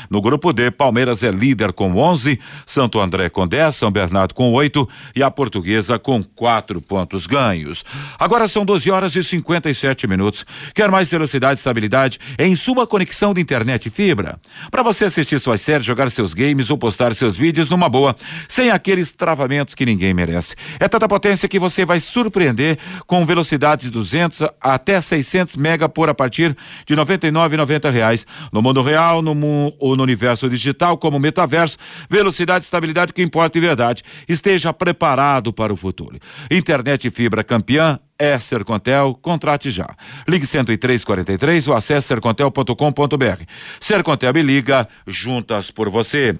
[0.10, 4.52] No grupo D, Palmeiras é líder com 11, Santo André com 10, São Bernardo com
[4.52, 7.84] 8 e a Portuguesa com 4 pontos ganhos.
[8.20, 10.46] Agora são 12 horas e 57 minutos.
[10.74, 14.40] Quer mais velocidade e estabilidade em sua conexão de internet e fibra?
[14.70, 18.16] Para você assistir suas séries, jogar seus games ou postar seus vídeos numa boa,
[18.48, 20.56] sem aqueles travamentos que ninguém merece.
[20.80, 26.10] É tanta potência que você vai surpreender com velocidade de 200 até 600 mega por
[26.10, 26.56] a partir
[26.86, 28.26] de 99,90 reais.
[28.52, 31.78] No mundo real, no mundo ou no universo digital, como metaverso,
[32.10, 34.04] velocidade e estabilidade que importa em verdade.
[34.28, 36.18] Esteja preparado para o futuro.
[36.50, 39.90] Internet fibra campeã é Sercontel, contrate já.
[40.28, 43.44] Ligue 10343 ou acesse sercontel.com.br.
[43.80, 46.38] Sercontel me liga, juntas por você.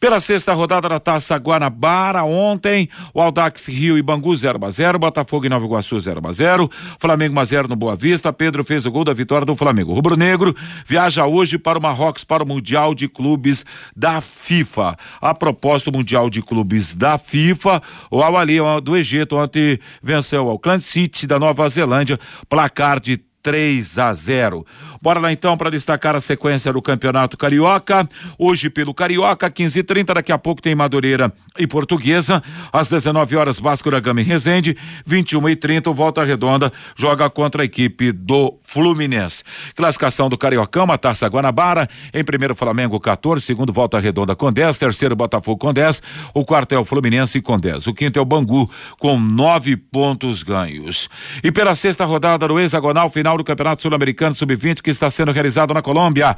[0.00, 4.98] Pela sexta rodada da Taça Guanabara, ontem, o Aldax Rio e Bangu 0 a 0
[4.98, 8.64] Botafogo e Nova Iguaçu 0 a 0 Flamengo 1 a 0 no Boa Vista, Pedro
[8.64, 9.92] fez o gol da vitória do Flamengo.
[9.92, 10.56] Rubro Negro
[10.86, 14.96] viaja hoje para o Marrocos para o Mundial de Clubes da FIFA.
[15.20, 20.82] A propósito, Mundial de Clubes da FIFA, o Al do Egito ontem venceu o Auckland
[20.82, 24.66] City da Nova Zelândia, placar de 3 a 0.
[25.00, 28.08] Bora lá então para destacar a sequência do Campeonato Carioca.
[28.38, 32.42] Hoje pelo Carioca, 15 e 30 daqui a pouco tem Madureira e Portuguesa.
[32.72, 34.76] Às 19 horas, Vasco da Gama e Resende.
[35.06, 39.44] 21 e 30 o Volta Redonda joga contra a equipe do Fluminense.
[39.74, 41.88] Classificação do Cariocão, a Taça Guanabara.
[42.12, 43.44] Em primeiro, Flamengo 14.
[43.44, 44.76] Segundo, Volta Redonda com 10.
[44.76, 46.02] Terceiro, Botafogo com 10.
[46.34, 47.86] O quarto é o Fluminense com 10.
[47.86, 51.08] O quinto é o Bangu com 9 pontos ganhos.
[51.42, 55.74] E pela sexta rodada do hexagonal final do Campeonato Sul-Americano Sub-20 que está sendo realizado
[55.74, 56.36] na Colômbia.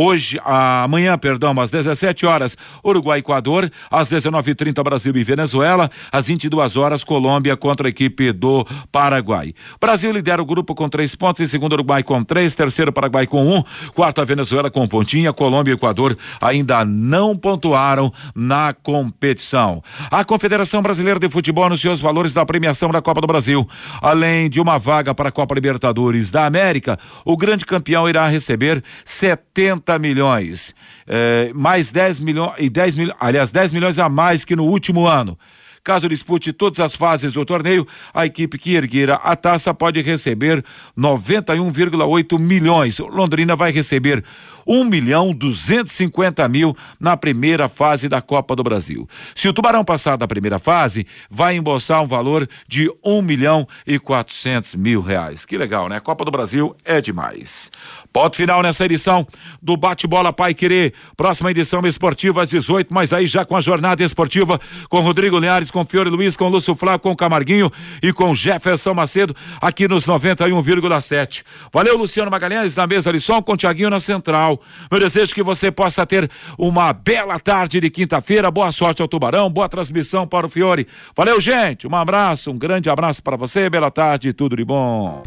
[0.00, 6.76] Hoje, amanhã, perdão, às 17 horas, Uruguai Equador, às 19h30, Brasil e Venezuela, às 22
[6.76, 9.52] horas, Colômbia contra a equipe do Paraguai.
[9.80, 13.44] Brasil lidera o grupo com três pontos, em segundo, Uruguai com três, terceiro, Paraguai com
[13.44, 13.60] um,
[13.92, 19.82] quarto, a Venezuela com pontinha, Colômbia e Equador ainda não pontuaram na competição.
[20.12, 23.68] A Confederação Brasileira de Futebol anunciou os valores da premiação da Copa do Brasil.
[24.00, 28.80] Além de uma vaga para a Copa Libertadores da América, o grande campeão irá receber
[29.04, 30.74] 70 milhões,
[31.06, 35.06] é, mais 10 milhões, e 10 milhões, aliás, 10 milhões a mais que no último
[35.06, 35.38] ano.
[35.84, 40.62] Caso dispute todas as fases do torneio, a equipe que erguer a taça pode receber
[40.98, 42.98] 91,8 milhões.
[42.98, 44.22] Londrina vai receber
[44.66, 49.08] um milhão duzentos cinquenta mil na primeira fase da Copa do Brasil.
[49.34, 53.98] Se o Tubarão passar da primeira fase, vai embolsar um valor de um milhão e
[53.98, 55.46] quatrocentos mil reais.
[55.46, 55.98] Que legal, né?
[56.00, 57.70] Copa do Brasil é demais.
[58.12, 59.26] Ponto final nessa edição
[59.62, 60.94] do Bate-Bola Pai Querer.
[61.16, 65.70] Próxima edição esportiva às 18, mas aí já com a jornada esportiva com Rodrigo Linhares,
[65.70, 67.70] com Fiore Luiz, com Lúcio Flávio, com Camarguinho
[68.02, 71.44] e com Jefferson Macedo aqui nos 91,7.
[71.72, 74.60] Valeu, Luciano Magalhães na mesa de som com Tiaguinho na central.
[74.90, 78.50] Meu desejo é que você possa ter uma bela tarde de quinta-feira.
[78.50, 80.86] Boa sorte ao Tubarão, boa transmissão para o Fiore.
[81.16, 81.86] Valeu, gente.
[81.86, 83.68] Um abraço, um grande abraço para você.
[83.68, 85.22] Bela tarde, tudo de bom.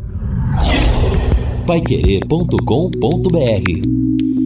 [1.72, 4.41] Paiquerê.com.br